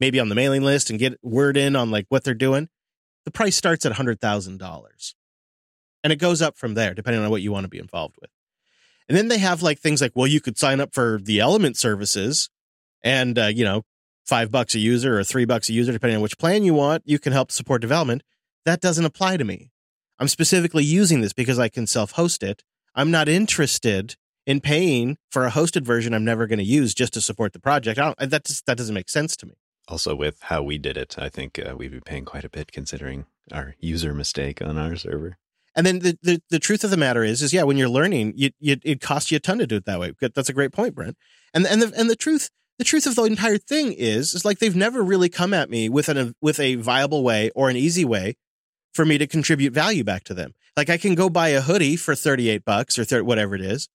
[0.01, 2.69] maybe on the mailing list and get word in on like what they're doing,
[3.25, 5.15] the price starts at $100,000.
[6.05, 8.31] And it goes up from there, depending on what you want to be involved with.
[9.09, 11.77] And then they have like things like, well, you could sign up for the element
[11.77, 12.49] services
[13.03, 13.83] and, uh, you know,
[14.25, 17.03] five bucks a user or three bucks a user, depending on which plan you want.
[17.07, 18.23] You can help support development.
[18.65, 19.71] That doesn't apply to me.
[20.19, 22.63] I'm specifically using this because I can self host it.
[22.95, 27.15] I'm not interested in paying for a hosted version I'm never going to use just
[27.15, 27.99] to support the project.
[28.19, 29.55] that just, that doesn't make sense to me.
[29.89, 32.73] Also, with how we did it, I think uh, we'd be paying quite a bit
[32.73, 35.39] considering our user mistake on our server.
[35.75, 38.35] And then the, the, the truth of the matter is, is yeah, when you're learning,
[38.37, 40.13] you, you, it costs you a ton to do it that way.
[40.21, 41.17] That's a great point, Brent.
[41.55, 44.59] And and the and the truth the truth of the entire thing is, is like
[44.59, 48.05] they've never really come at me with an with a viable way or an easy
[48.05, 48.37] way
[48.93, 50.53] for me to contribute value back to them.
[50.77, 53.63] Like I can go buy a hoodie for thirty eight bucks or 30, whatever it
[53.63, 53.89] is,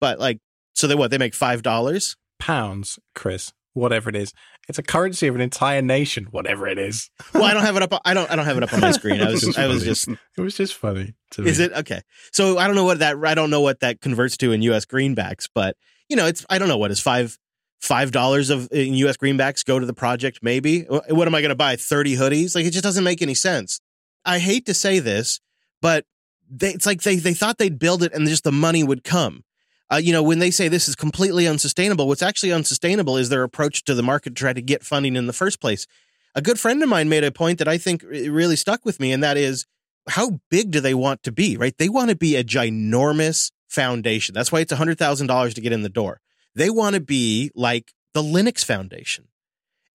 [0.00, 0.38] but like,
[0.74, 1.10] so they what?
[1.10, 4.32] They make five dollars pounds, Chris whatever it is.
[4.68, 7.10] It's a currency of an entire nation, whatever it is.
[7.34, 8.00] well, I don't have it up.
[8.04, 8.30] I don't.
[8.30, 9.20] I don't have it up on my screen.
[9.20, 9.42] I was.
[9.42, 10.08] Just I was just.
[10.08, 11.14] It was just funny.
[11.38, 11.66] is me.
[11.66, 12.02] it okay?
[12.32, 13.16] So I don't know what that.
[13.24, 14.84] I don't know what that converts to in U.S.
[14.84, 15.76] greenbacks, but
[16.08, 16.44] you know, it's.
[16.50, 17.38] I don't know what is five
[17.80, 19.16] five dollars of in U.S.
[19.16, 20.40] greenbacks go to the project.
[20.42, 20.82] Maybe.
[20.82, 21.76] What am I going to buy?
[21.76, 22.54] Thirty hoodies?
[22.54, 23.80] Like it just doesn't make any sense.
[24.24, 25.40] I hate to say this,
[25.80, 26.04] but
[26.50, 29.44] they, it's like they they thought they'd build it and just the money would come
[29.92, 33.42] uh, you know, when they say this is completely unsustainable, what's actually unsustainable is their
[33.42, 35.86] approach to the market to try to get funding in the first place.
[36.34, 39.12] A good friend of mine made a point that I think really stuck with me,
[39.12, 39.66] and that is
[40.08, 41.76] how big do they want to be, right?
[41.76, 44.34] They want to be a ginormous foundation.
[44.34, 46.20] That's why it's $100,000 to get in the door.
[46.54, 49.28] They want to be like the Linux Foundation.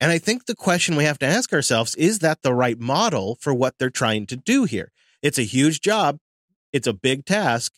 [0.00, 3.38] And I think the question we have to ask ourselves is that the right model
[3.40, 4.92] for what they're trying to do here?
[5.22, 6.18] It's a huge job,
[6.72, 7.72] it's a big task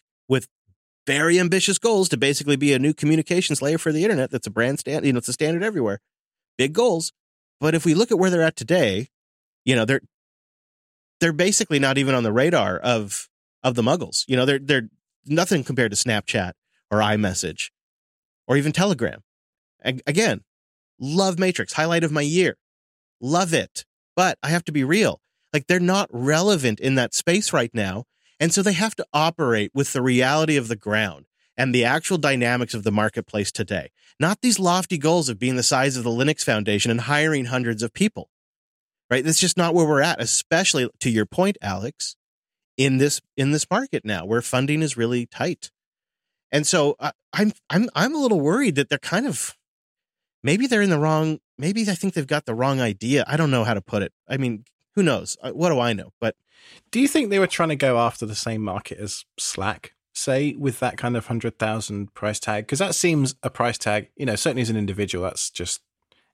[1.06, 4.50] very ambitious goals to basically be a new communications layer for the internet that's a
[4.50, 6.00] brand stand you know, it's a standard everywhere.
[6.58, 7.12] Big goals.
[7.60, 9.08] But if we look at where they're at today,
[9.64, 10.02] you know, they're
[11.20, 13.28] they're basically not even on the radar of
[13.62, 14.24] of the muggles.
[14.26, 14.88] You know, they're they're
[15.24, 16.52] nothing compared to Snapchat
[16.90, 17.70] or iMessage
[18.46, 19.22] or even Telegram.
[19.80, 20.42] and again,
[20.98, 22.56] love Matrix, highlight of my year.
[23.20, 23.84] Love it.
[24.14, 25.20] But I have to be real.
[25.52, 28.04] Like they're not relevant in that space right now
[28.38, 31.26] and so they have to operate with the reality of the ground
[31.56, 35.62] and the actual dynamics of the marketplace today, not these lofty goals of being the
[35.62, 38.30] size of the Linux Foundation and hiring hundreds of people.
[39.08, 39.24] Right?
[39.24, 42.16] That's just not where we're at, especially to your point, Alex,
[42.76, 45.70] in this in this market now where funding is really tight.
[46.50, 49.56] And so uh, I'm I'm I'm a little worried that they're kind of
[50.42, 53.24] maybe they're in the wrong maybe I think they've got the wrong idea.
[53.26, 54.12] I don't know how to put it.
[54.28, 54.64] I mean,
[54.94, 55.36] who knows?
[55.40, 56.12] Uh, what do I know?
[56.20, 56.34] But
[56.90, 60.54] do you think they were trying to go after the same market as Slack, say,
[60.54, 62.66] with that kind of 100,000 price tag?
[62.66, 65.80] Because that seems a price tag, you know, certainly as an individual, that's just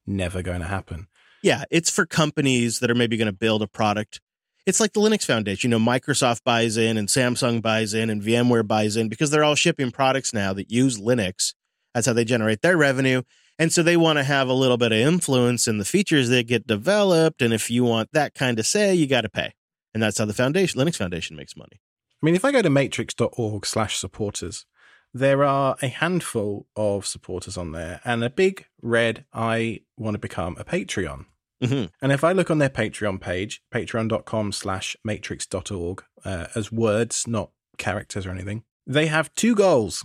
[0.07, 1.09] never going to happen.
[1.43, 4.21] Yeah, it's for companies that are maybe going to build a product.
[4.65, 5.71] It's like the Linux Foundation.
[5.71, 9.43] You know, Microsoft buys in and Samsung buys in and VMware buys in because they're
[9.43, 11.55] all shipping products now that use Linux.
[11.95, 13.23] That's how they generate their revenue.
[13.59, 16.47] And so they want to have a little bit of influence in the features that
[16.47, 17.43] get developed.
[17.43, 19.53] And if you want that kind of say, you got to pay.
[19.95, 21.81] And that's how the foundation, Linux Foundation makes money.
[22.23, 24.65] I mean, if I go to matrix.org slash supporters,
[25.13, 30.19] there are a handful of supporters on there and a big red, I want to
[30.19, 31.27] become a Patreon.
[31.63, 31.87] Mm-hmm.
[32.01, 37.51] And if I look on their Patreon page, patreon.com slash matrix.org, uh, as words, not
[37.79, 40.05] characters or anything, they have two goals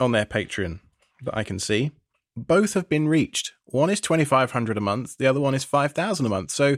[0.00, 0.80] on their Patreon
[1.22, 1.92] that I can see.
[2.36, 3.52] Both have been reached.
[3.66, 6.50] One is 2500 a month, the other one is 5000 a month.
[6.50, 6.76] So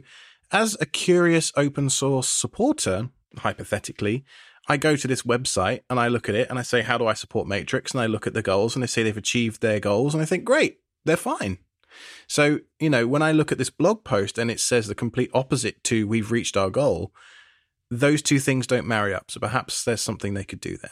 [0.51, 4.25] as a curious open source supporter, hypothetically,
[4.69, 7.07] I go to this website and I look at it and I say, How do
[7.07, 7.93] I support Matrix?
[7.93, 10.15] And I look at the goals and they say they've achieved their goals.
[10.15, 11.59] And I think, Great, they're fine.
[12.27, 15.31] So, you know, when I look at this blog post and it says the complete
[15.33, 17.13] opposite to we've reached our goal,
[17.91, 19.31] those two things don't marry up.
[19.31, 20.91] So perhaps there's something they could do there.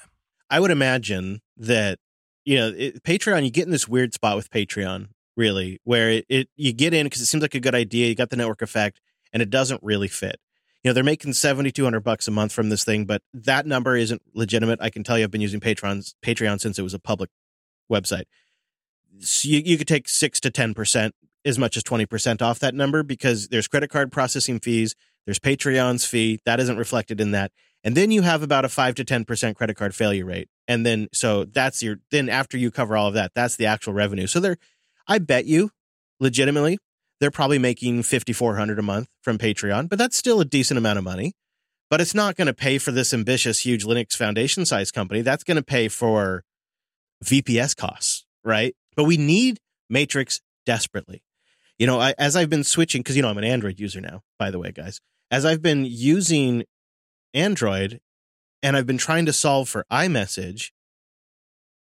[0.51, 1.99] I would imagine that,
[2.45, 6.27] you know, it, Patreon, you get in this weird spot with Patreon, really, where it,
[6.29, 8.09] it you get in because it seems like a good idea.
[8.09, 9.01] You got the network effect
[9.33, 10.41] and it doesn't really fit.
[10.83, 14.23] You know, they're making 7200 bucks a month from this thing, but that number isn't
[14.35, 14.81] legitimate.
[14.83, 17.31] I can tell you I've been using Patreon Patreon since it was a public
[17.91, 18.25] website.
[19.21, 21.13] So you, you could take 6 to 10%,
[21.45, 26.05] as much as 20% off that number because there's credit card processing fees, there's Patreon's
[26.05, 27.53] fee, that isn't reflected in that.
[27.85, 30.49] And then you have about a 5 to 10% credit card failure rate.
[30.69, 33.93] And then so that's your then after you cover all of that, that's the actual
[33.93, 34.27] revenue.
[34.27, 34.57] So there
[35.09, 35.71] I bet you
[36.21, 36.79] legitimately,
[37.23, 41.05] they're probably making 5400 a month from Patreon, but that's still a decent amount of
[41.05, 41.35] money.
[41.89, 45.21] But it's not going to pay for this ambitious, huge Linux Foundation size company.
[45.21, 46.43] That's going to pay for
[47.25, 48.75] VPS costs, right?
[48.97, 51.23] But we need Matrix desperately.
[51.79, 54.23] You know, I, as I've been switching, because, you know, I'm an Android user now,
[54.37, 55.01] by the way, guys.
[55.31, 56.65] As I've been using
[57.35, 58.01] Android
[58.65, 60.73] and I've been trying to solve for iMessage,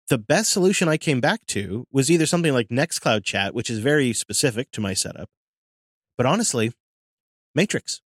[0.09, 3.79] the best solution I came back to was either something like Nextcloud Chat, which is
[3.79, 5.29] very specific to my setup,
[6.17, 6.73] but honestly,
[7.55, 8.01] Matrix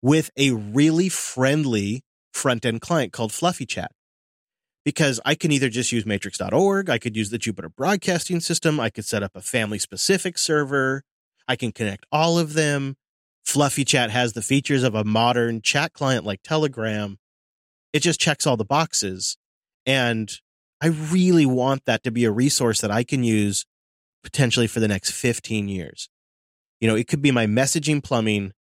[0.00, 3.88] with a really friendly front end client called FluffyChat.
[4.84, 8.90] Because I can either just use matrix.org, I could use the Jupiter broadcasting system, I
[8.90, 11.04] could set up a family specific server,
[11.46, 12.96] I can connect all of them.
[13.46, 17.18] FluffyChat has the features of a modern chat client like Telegram.
[17.92, 19.36] It just checks all the boxes.
[19.84, 20.32] And
[20.82, 23.64] I really want that to be a resource that I can use
[24.24, 26.08] potentially for the next 15 years.
[26.80, 28.52] You know, it could be my messaging plumbing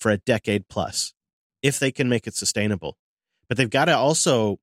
[0.00, 1.14] for a decade plus
[1.62, 2.96] if they can make it sustainable.
[3.48, 4.58] But they've got to also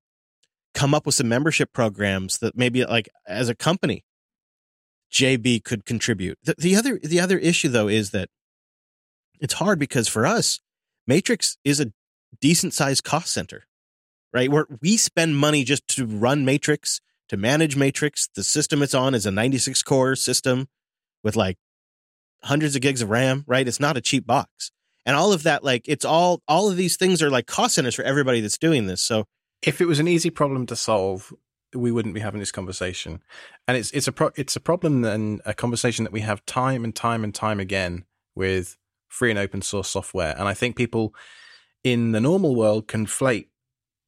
[0.74, 4.03] come up with some membership programs that maybe like as a company
[5.12, 6.38] JB could contribute.
[6.43, 8.30] The, the other the other issue though is that
[9.39, 10.60] it's hard because for us
[11.08, 11.93] Matrix is a
[12.41, 13.66] decent sized cost center.
[14.34, 14.52] Right?
[14.52, 18.28] Where we spend money just to run Matrix, to manage Matrix.
[18.36, 20.68] The system it's on is a 96 core system
[21.24, 21.58] with like
[22.44, 23.68] hundreds of gigs of RAM, right?
[23.68, 24.72] It's not a cheap box
[25.08, 27.96] and all of that like it's all all of these things are like cost centers
[27.96, 29.26] for everybody that's doing this so
[29.64, 31.34] if it was an easy problem to solve
[31.74, 33.20] we wouldn't be having this conversation
[33.68, 36.84] and it's it's a pro- it's a problem and a conversation that we have time
[36.84, 38.06] and time and time again
[38.36, 41.16] with free and open source software and i think people
[41.84, 43.48] in the normal world conflate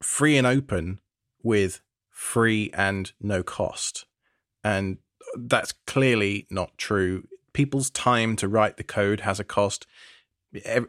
[0.02, 1.00] free and open
[1.44, 4.06] with free and no cost.
[4.64, 4.98] And
[5.38, 7.28] that's clearly not true.
[7.54, 9.86] People's time to write the code has a cost.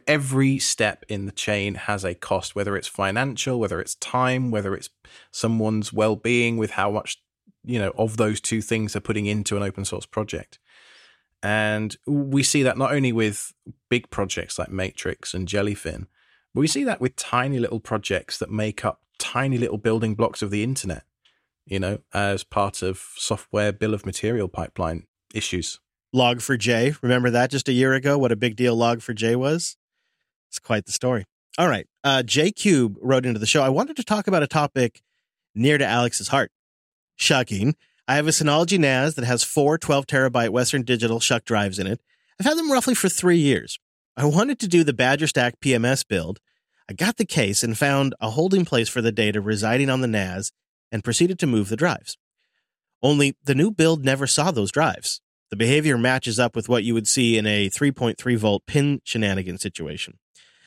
[0.07, 4.73] Every step in the chain has a cost whether it's financial whether it's time whether
[4.73, 4.89] it's
[5.29, 7.21] someone's well-being with how much
[7.63, 10.57] you know of those two things they're putting into an open source project.
[11.43, 13.53] And we see that not only with
[13.89, 16.07] big projects like matrix and jellyfin
[16.53, 20.41] but we see that with tiny little projects that make up tiny little building blocks
[20.41, 21.03] of the internet
[21.65, 25.79] you know as part of software bill of material pipeline issues
[26.13, 27.01] Log4j.
[27.01, 28.17] Remember that just a year ago?
[28.17, 29.77] What a big deal Log4j was?
[30.49, 31.25] It's quite the story.
[31.57, 31.87] All right.
[32.03, 33.63] Uh, J Cube wrote into the show.
[33.63, 35.01] I wanted to talk about a topic
[35.55, 36.51] near to Alex's heart.
[37.15, 37.75] Shucking.
[38.07, 41.87] I have a Synology NAS that has four 12 terabyte Western Digital shuck drives in
[41.87, 42.01] it.
[42.39, 43.79] I've had them roughly for three years.
[44.17, 46.39] I wanted to do the Badger Stack PMS build.
[46.89, 50.07] I got the case and found a holding place for the data residing on the
[50.07, 50.51] NAS
[50.91, 52.17] and proceeded to move the drives.
[53.01, 55.21] Only the new build never saw those drives.
[55.49, 59.57] The behavior matches up with what you would see in a 3.3 volt pin shenanigan
[59.57, 60.19] situation.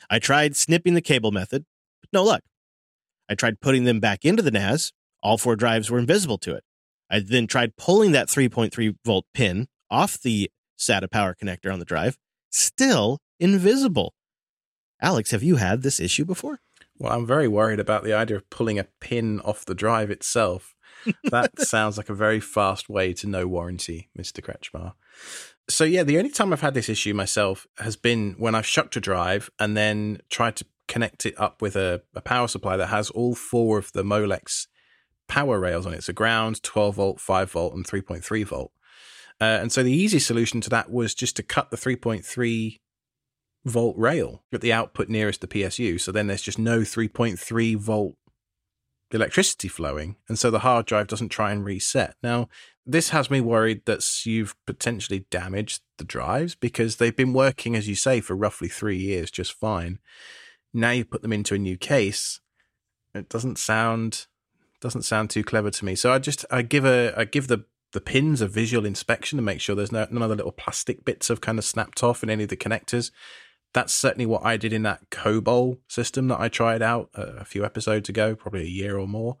[0.09, 1.65] I tried snipping the cable method,
[2.01, 2.43] but no luck.
[3.29, 4.91] I tried putting them back into the NAS.
[5.21, 6.63] All four drives were invisible to it.
[7.11, 11.85] I then tried pulling that 3.3 volt pin off the SATA power connector on the
[11.85, 12.17] drive.
[12.49, 14.13] Still invisible.
[15.01, 16.59] Alex, have you had this issue before?
[16.97, 20.75] Well, I'm very worried about the idea of pulling a pin off the drive itself
[21.25, 24.41] that sounds like a very fast way to no warranty, Mr.
[24.41, 24.93] Kretschmar.
[25.67, 28.95] So yeah, the only time I've had this issue myself has been when I've shucked
[28.95, 32.87] a drive and then tried to connect it up with a, a power supply that
[32.87, 34.67] has all four of the Molex
[35.27, 36.03] power rails on it.
[36.03, 38.71] So ground, 12 volt, 5 volt, and 3.3 volt.
[39.41, 42.79] Uh, and so the easy solution to that was just to cut the 3.3
[43.65, 45.99] volt rail at the output nearest the PSU.
[45.99, 48.15] So then there's just no 3.3 volt
[49.11, 52.15] electricity flowing, and so the hard drive doesn't try and reset.
[52.21, 52.49] Now,
[52.85, 57.87] this has me worried that you've potentially damaged the drives because they've been working, as
[57.87, 59.99] you say, for roughly three years just fine.
[60.73, 62.41] Now you put them into a new case.
[63.13, 64.27] It doesn't sound
[64.81, 65.95] doesn't sound too clever to me.
[65.95, 69.41] So I just I give a I give the the pins a visual inspection to
[69.41, 72.23] make sure there's no, none of the little plastic bits have kind of snapped off
[72.23, 73.09] in any of the connectors
[73.75, 77.65] that's certainly what I did in that Kobol system that I tried out a few
[77.65, 79.35] episodes ago, probably a year or more.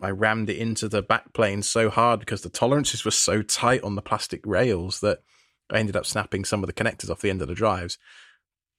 [0.00, 3.96] I rammed it into the backplane so hard because the tolerances were so tight on
[3.96, 5.24] the plastic rails that
[5.68, 7.98] I ended up snapping some of the connectors off the end of the drives.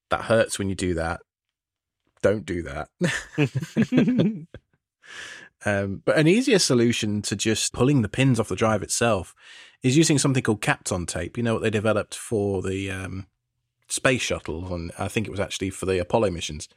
[0.10, 1.20] That hurts when you do that.
[2.22, 2.88] Don't do that.
[5.66, 9.36] um, but an easier solution to just pulling the pins off the drive itself
[9.82, 11.36] is using something called Kapton tape.
[11.36, 13.28] You know what they developed for the um,
[13.88, 16.68] space shuttle, and I think it was actually for the Apollo missions.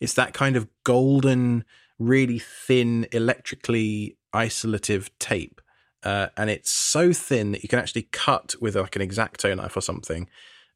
[0.00, 1.64] It's that kind of golden,
[1.98, 5.60] really thin, electrically isolative tape.
[6.04, 9.76] uh, and it's so thin that you can actually cut with like an exacto knife
[9.76, 10.28] or something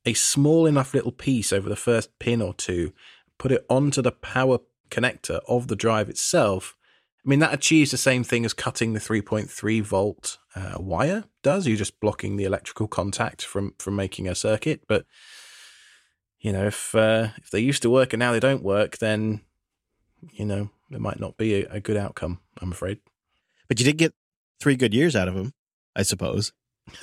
[0.07, 2.93] a small enough little piece over the first pin or two,
[3.39, 6.77] put it onto the power connector of the drive itself.
[7.25, 11.67] I mean, that achieves the same thing as cutting the 3.3 volt uh, wire does.
[11.67, 14.83] You're just blocking the electrical contact from from making a circuit.
[14.87, 15.05] But
[16.41, 19.41] you know, if uh, if they used to work and now they don't work, then
[20.33, 22.41] you know it might not be a, a good outcome.
[22.61, 22.99] I'm afraid.
[23.69, 24.15] But you did get
[24.61, 25.53] three good years out of him,
[25.95, 26.53] I suppose.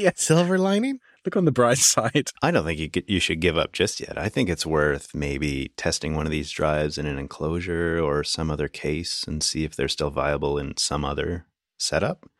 [0.00, 0.12] Yeah.
[0.16, 0.98] Silver lining?
[1.24, 2.30] Look on the bright side.
[2.42, 4.16] I don't think you could, you should give up just yet.
[4.16, 8.50] I think it's worth maybe testing one of these drives in an enclosure or some
[8.50, 11.46] other case and see if they're still viable in some other
[11.78, 12.30] setup.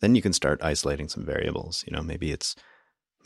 [0.00, 1.82] Then you can start isolating some variables.
[1.86, 2.54] You know, maybe it's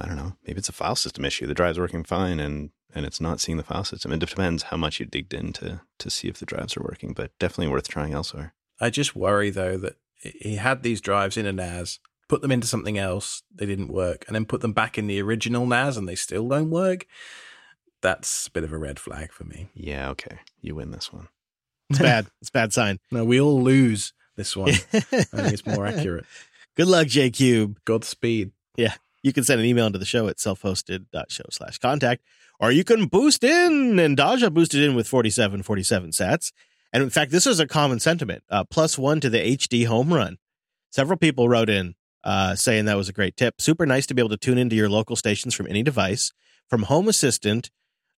[0.01, 1.47] I don't know, maybe it's a file system issue.
[1.47, 4.13] The drive's working fine and and it's not seeing the file system.
[4.13, 7.13] It depends how much you digged in to to see if the drives are working,
[7.13, 8.55] but definitely worth trying elsewhere.
[8.81, 12.67] I just worry though that he had these drives in a NAS, put them into
[12.67, 16.09] something else, they didn't work, and then put them back in the original NAS and
[16.09, 17.07] they still don't work.
[18.01, 19.69] That's a bit of a red flag for me.
[19.75, 20.39] Yeah, okay.
[20.61, 21.29] You win this one.
[21.91, 22.27] It's bad.
[22.41, 22.99] it's a bad sign.
[23.13, 24.71] No, we all lose this one.
[24.93, 26.25] I think it's more accurate.
[26.77, 27.79] Good luck, J Cube.
[27.85, 28.53] Godspeed.
[29.23, 32.23] You can send an email into the show at self-hosted.show slash contact,
[32.59, 33.99] or you can boost in.
[33.99, 36.53] And Daja boosted in with 47, 47 sats.
[36.93, 40.37] And in fact, this is a common sentiment, uh, plus one to the HDHomeRun.
[40.91, 41.95] Several people wrote in
[42.25, 43.61] uh, saying that was a great tip.
[43.61, 46.33] Super nice to be able to tune into your local stations from any device.
[46.69, 47.71] From Home Assistant,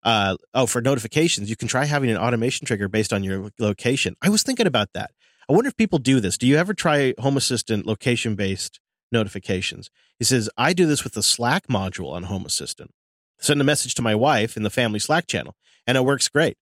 [0.03, 4.17] uh, oh, for notifications, you can try having an automation trigger based on your location.
[4.23, 5.13] I was thinking about that.
[5.49, 6.39] I wonder if people do this.
[6.39, 8.81] Do you ever try Home Assistant location based
[9.15, 9.89] notifications?
[10.19, 12.91] He says, I do this with the Slack module on Home Assistant.
[13.39, 15.55] Send a message to my wife in the family Slack channel,
[15.87, 16.59] and it works great.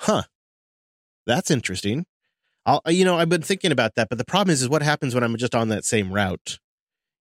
[0.00, 0.24] Huh.
[1.26, 2.04] That's interesting.
[2.66, 5.14] I'll, you know, I've been thinking about that, but the problem is, is what happens
[5.14, 6.58] when I'm just on that same route?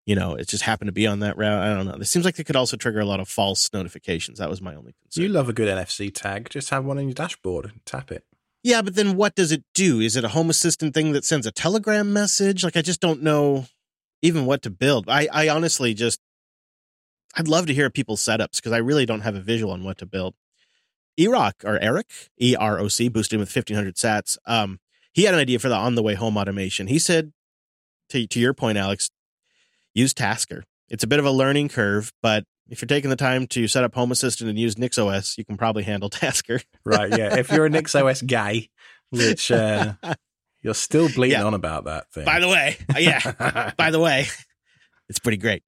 [0.06, 1.62] You know, it just happened to be on that route.
[1.62, 1.96] I don't know.
[1.96, 4.40] It seems like it could also trigger a lot of false notifications.
[4.40, 5.24] That was my only concern.
[5.24, 6.50] You love a good NFC tag.
[6.50, 8.24] Just have one on your dashboard and tap it.
[8.64, 10.00] Yeah, but then what does it do?
[10.00, 12.64] Is it a home assistant thing that sends a telegram message?
[12.64, 13.66] Like I just don't know
[14.28, 15.10] even what to build.
[15.10, 16.20] I, I honestly just
[17.36, 19.98] I'd love to hear people's setups because I really don't have a visual on what
[20.00, 20.36] to build.
[21.20, 22.08] Eroc or Eric,
[22.40, 24.38] E R O C, boosted with fifteen hundred sats.
[24.46, 24.80] Um,
[25.14, 26.88] he had an idea for the on the way home automation.
[26.88, 27.34] He said,
[28.10, 29.10] to to your point, Alex,
[29.94, 30.64] use Tasker.
[30.90, 33.84] It's a bit of a learning curve, but if you're taking the time to set
[33.84, 36.62] up Home Assistant and use NixOS, you can probably handle Tasker.
[36.86, 37.16] Right.
[37.18, 37.38] Yeah.
[37.38, 38.70] if you're a NixOS guy,
[39.10, 39.94] which uh,
[40.62, 41.46] you're still bleeding Yeah.
[41.46, 42.26] on about that thing.
[42.26, 43.72] By the way, uh, yeah.
[43.78, 44.28] By the way,
[45.10, 45.64] it's pretty great.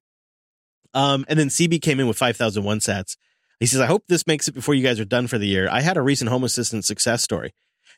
[0.94, 3.16] Um, and then CB came in with 5,001 sats.
[3.60, 5.68] He says, I hope this makes it before you guys are done for the year.
[5.70, 7.52] I had a recent Home Assistant success story.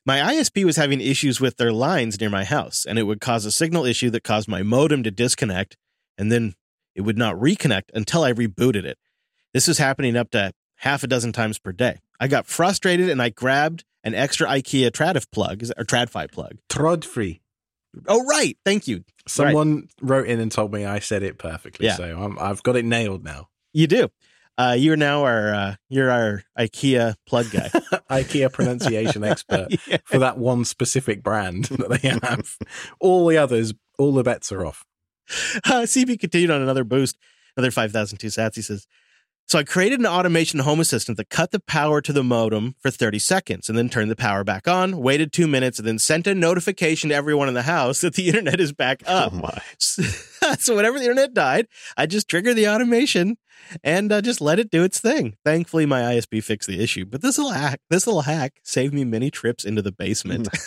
[0.04, 3.44] My ISP was having issues with their lines near my house, and it would cause
[3.44, 5.76] a signal issue that caused my modem to disconnect,
[6.18, 6.54] and then
[6.96, 8.98] it would not reconnect until I rebooted it.
[9.54, 11.98] This was happening up to half a dozen times per day.
[12.18, 16.58] I got frustrated and I grabbed an extra IKEA Tradif plug, or TradFi plug.
[16.68, 17.40] Trod free.
[18.08, 18.56] Oh, right.
[18.64, 19.04] Thank you.
[19.28, 21.86] Someone wrote in and told me I said it perfectly.
[21.86, 21.96] Yeah.
[21.96, 23.48] So I'm, I've got it nailed now.
[23.72, 24.08] You do.
[24.58, 27.68] Uh, you're now our uh, you're our IKEA plug guy.
[28.10, 29.98] IKEA pronunciation expert Yeah.
[30.04, 32.56] for that one specific brand that they have.
[33.00, 34.84] all the others, all the bets are off.
[35.64, 37.16] Uh, CB continued on another boost,
[37.56, 38.54] another 5,002 sats.
[38.56, 38.86] He says,
[39.46, 42.90] So I created an automation home assistant that cut the power to the modem for
[42.90, 46.26] 30 seconds and then turned the power back on, waited two minutes, and then sent
[46.26, 49.32] a notification to everyone in the house that the internet is back up.
[49.34, 49.62] Oh my.
[49.78, 51.66] so whenever the internet died,
[51.96, 53.36] I just triggered the automation
[53.84, 55.36] and uh, just let it do its thing.
[55.44, 59.04] Thankfully, my ISP fixed the issue, but this little hack, this little hack saved me
[59.04, 60.48] many trips into the basement.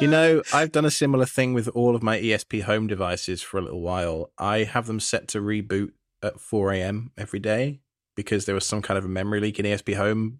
[0.00, 3.60] You know, I've done a similar thing with all of my ESPHome devices for a
[3.60, 4.32] little while.
[4.38, 5.90] I have them set to reboot
[6.22, 7.12] at 4 a.m.
[7.16, 7.80] every day
[8.16, 10.38] because there was some kind of a memory leak in ESPHome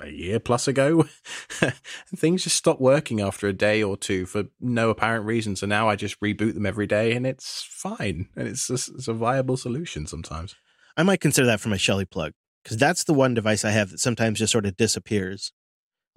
[0.00, 1.06] a year plus ago.
[1.60, 1.74] and
[2.16, 5.56] things just stopped working after a day or two for no apparent reason.
[5.56, 8.28] So now I just reboot them every day and it's fine.
[8.36, 10.54] And it's a, it's a viable solution sometimes.
[10.96, 13.90] I might consider that for my Shelly plug because that's the one device I have
[13.90, 15.52] that sometimes just sort of disappears.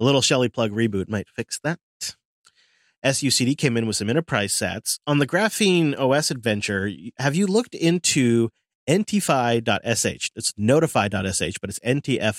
[0.00, 1.78] A little Shelly plug reboot might fix that.
[3.04, 4.98] SUCD came in with some enterprise sats.
[5.06, 8.50] On the GrapheneOS adventure, have you looked into
[8.88, 10.30] ntify.sh?
[10.34, 12.38] It's notify.sh, but it's ntfy.sh.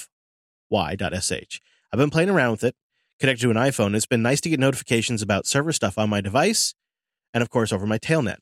[1.91, 2.75] I've been playing around with it,
[3.19, 3.95] connected to an iPhone.
[3.95, 6.73] It's been nice to get notifications about server stuff on my device
[7.33, 8.37] and, of course, over my tailnet.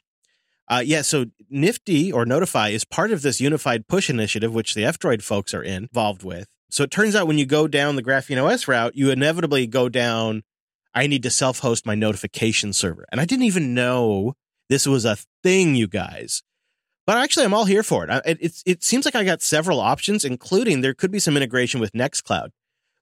[0.68, 5.22] Uh, yeah, so Nifty or Notify is part of this UnifiedPush initiative, which the F-Droid
[5.22, 6.48] folks are involved with.
[6.70, 10.44] So it turns out when you go down the GrapheneOS route, you inevitably go down,
[10.94, 13.06] I need to self host my notification server.
[13.12, 14.36] And I didn't even know
[14.70, 16.42] this was a thing, you guys.
[17.08, 18.22] But actually, I'm all here for it.
[18.26, 21.80] It, it, it seems like I got several options, including there could be some integration
[21.80, 22.50] with Nextcloud,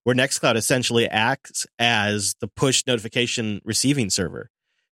[0.03, 4.49] where Nextcloud essentially acts as the push notification receiving server.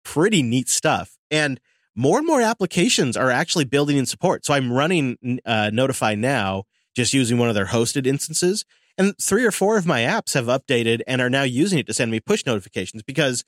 [0.03, 1.17] Pretty neat stuff.
[1.29, 1.59] And
[1.95, 4.45] more and more applications are actually building in support.
[4.45, 6.63] So I'm running uh, Notify now,
[6.95, 8.65] just using one of their hosted instances.
[8.97, 11.93] And three or four of my apps have updated and are now using it to
[11.93, 13.43] send me push notifications because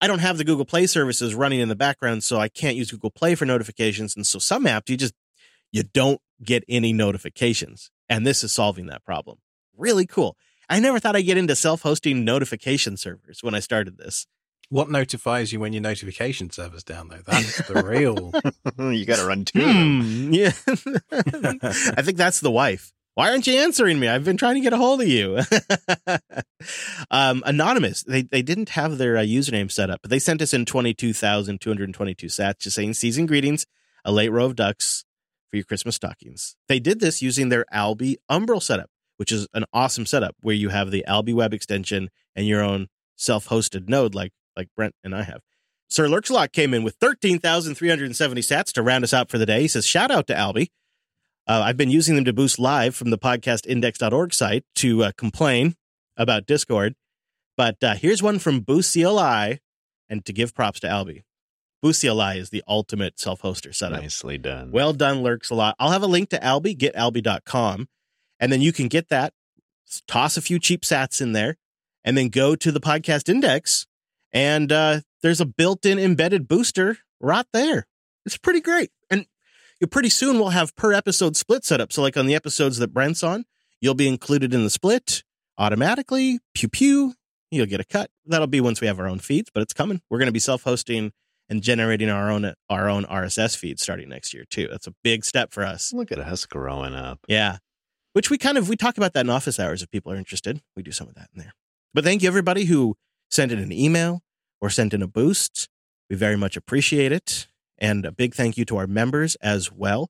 [0.00, 2.90] I don't have the Google Play services running in the background, so I can't use
[2.90, 4.16] Google Play for notifications.
[4.16, 5.14] And so some apps you just
[5.72, 7.90] you don't get any notifications.
[8.08, 9.38] And this is solving that problem.
[9.76, 10.36] Really cool.
[10.68, 14.26] I never thought I'd get into self-hosting notification servers when I started this.
[14.70, 17.20] What notifies you when your notification server's down though?
[17.26, 18.32] That's the real.
[18.92, 19.62] you got to run two.
[19.62, 20.52] Hmm, yeah.
[21.12, 22.92] I think that's the wife.
[23.14, 24.08] Why aren't you answering me?
[24.08, 25.38] I've been trying to get a hold of you.
[27.10, 28.02] um, anonymous.
[28.02, 30.94] They they didn't have their uh, username set up, but they sent us in twenty
[30.94, 33.66] two thousand two hundred twenty two sats, just saying season greetings,
[34.04, 35.04] a late row of ducks
[35.48, 36.56] for your Christmas stockings.
[36.68, 40.70] They did this using their Alby Umbrel setup, which is an awesome setup where you
[40.70, 45.14] have the Alby web extension and your own self hosted node, like like Brent and
[45.14, 45.42] I have.
[45.88, 49.60] Sir Lurkslot came in with 13,370 sats to round us out for the day.
[49.60, 50.72] He says, shout out to Alby.
[51.46, 55.76] Uh, I've been using them to boost live from the podcastindex.org site to uh, complain
[56.16, 56.94] about Discord.
[57.56, 59.60] But uh, here's one from Boost CLI
[60.08, 61.24] and to give props to Alby.
[61.82, 64.00] Boost CLI is the ultimate self hoster setup.
[64.00, 64.72] Nicely done.
[64.72, 65.76] Well done, Lurks a lot.
[65.78, 67.88] I'll have a link to Alby, getalby.com.
[68.40, 69.32] And then you can get that,
[70.08, 71.56] toss a few cheap sats in there,
[72.02, 73.86] and then go to the podcast index.
[74.32, 77.86] And uh, there's a built in embedded booster right there.
[78.26, 78.90] It's pretty great.
[79.86, 81.92] Pretty soon we'll have per episode split set up.
[81.92, 83.44] So, like on the episodes that Brent's on,
[83.80, 85.22] you'll be included in the split
[85.58, 86.40] automatically.
[86.54, 87.14] Pew pew.
[87.50, 88.10] You'll get a cut.
[88.26, 90.00] That'll be once we have our own feeds, but it's coming.
[90.10, 91.12] We're going to be self hosting
[91.48, 94.68] and generating our own our own RSS feed starting next year too.
[94.70, 95.92] That's a big step for us.
[95.92, 97.20] Look at us growing up.
[97.28, 97.58] Yeah.
[98.12, 100.60] Which we kind of we talk about that in office hours if people are interested.
[100.76, 101.52] We do some of that in there.
[101.92, 102.96] But thank you everybody who
[103.30, 104.22] sent in an email
[104.60, 105.68] or sent in a boost.
[106.08, 107.48] We very much appreciate it.
[107.84, 110.08] And a big thank you to our members as well.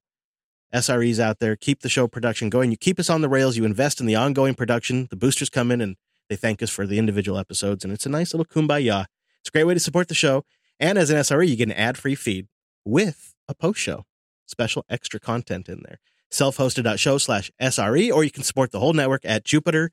[0.72, 2.70] SREs out there, keep the show production going.
[2.70, 3.56] You keep us on the rails.
[3.56, 5.08] You invest in the ongoing production.
[5.10, 5.96] The boosters come in and
[6.28, 7.82] they thank us for the individual episodes.
[7.82, 9.06] And it's a nice little kumbaya.
[9.40, 10.44] It's a great way to support the show.
[10.78, 12.46] And as an SRE, you get an ad free feed
[12.84, 14.06] with a post show,
[14.46, 15.98] special extra content in there.
[16.30, 19.90] Self hosted.show slash SRE, or you can support the whole network at Jupiter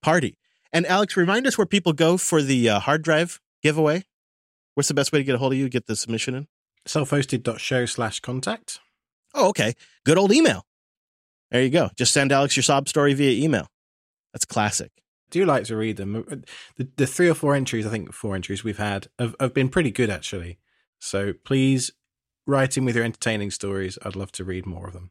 [0.00, 0.38] party.
[0.72, 4.04] And Alex, remind us where people go for the uh, hard drive giveaway.
[4.74, 5.68] What's the best way to get a hold of you?
[5.68, 6.46] Get the submission in?
[6.86, 8.80] Self-hosted.show slash contact.
[9.34, 9.74] Oh, okay.
[10.04, 10.66] Good old email.
[11.50, 11.90] There you go.
[11.96, 13.68] Just send Alex your sob story via email.
[14.32, 14.90] That's classic.
[15.30, 16.16] do like to read them.
[16.16, 16.36] Uh,
[16.76, 19.68] the, the three or four entries, I think four entries we've had, have, have been
[19.68, 20.58] pretty good actually.
[21.00, 21.92] So please
[22.46, 23.98] write in with your entertaining stories.
[24.04, 25.10] I'd love to read more of them.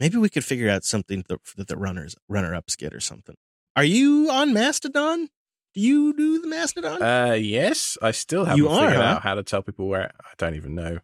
[0.00, 3.36] Maybe we could figure out something that the runners runner ups get or something.
[3.74, 5.28] Are you on Mastodon?
[5.74, 7.02] Do you do the Mastodon?
[7.02, 9.12] Uh, yes, I still haven't You are, figured huh?
[9.14, 10.12] out how to tell people where.
[10.20, 10.98] I don't even know.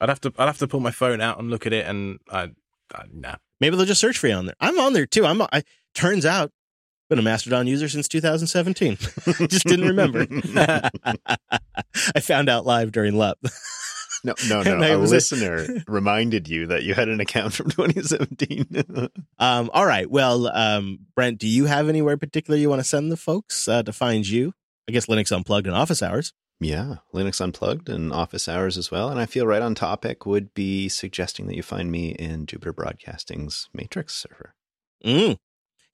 [0.00, 0.32] I'd have to.
[0.38, 2.50] I'd have to pull my phone out and look at it, and I,
[2.94, 3.36] I nah.
[3.60, 4.56] Maybe they'll just search for you on there.
[4.60, 5.24] I'm on there too.
[5.24, 5.40] I'm.
[5.42, 5.62] I
[5.94, 6.50] turns out
[7.08, 8.96] been a Mastodon user since 2017.
[9.48, 10.26] just didn't remember.
[12.14, 13.38] I found out live during LUP.
[14.24, 14.96] No, no, no.
[14.96, 19.08] A listener reminded you that you had an account from 2017.
[19.38, 20.08] Um, all right.
[20.10, 23.82] Well, um, Brent, do you have anywhere particular you want to send the folks uh,
[23.82, 24.54] to find you?
[24.88, 26.32] I guess Linux Unplugged and Office Hours.
[26.60, 29.08] yeah, Linux Unplugged and Office Hours as well.
[29.08, 32.72] And I feel right on topic would be suggesting that you find me in Jupiter
[32.72, 34.54] Broadcasting's Matrix server.
[35.04, 35.36] Mm.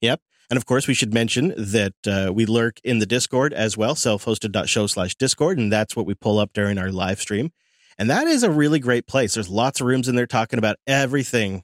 [0.01, 0.21] Yep.
[0.51, 3.93] And of course, we should mention that uh, we lurk in the Discord as well,
[3.95, 5.59] self-hosted.show slash Discord.
[5.59, 7.51] And that's what we pull up during our live stream.
[7.99, 9.35] And that is a really great place.
[9.35, 11.63] There's lots of rooms in there talking about everything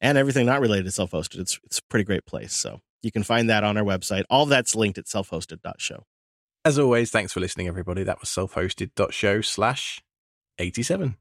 [0.00, 1.40] and everything not related to self-hosted.
[1.40, 2.52] It's, it's a pretty great place.
[2.52, 4.24] So you can find that on our website.
[4.30, 6.04] All that's linked at self-hosted.show.
[6.64, 8.02] As always, thanks for listening, everybody.
[8.02, 10.02] That was self-hosted.show slash
[10.58, 11.16] eighty-seven.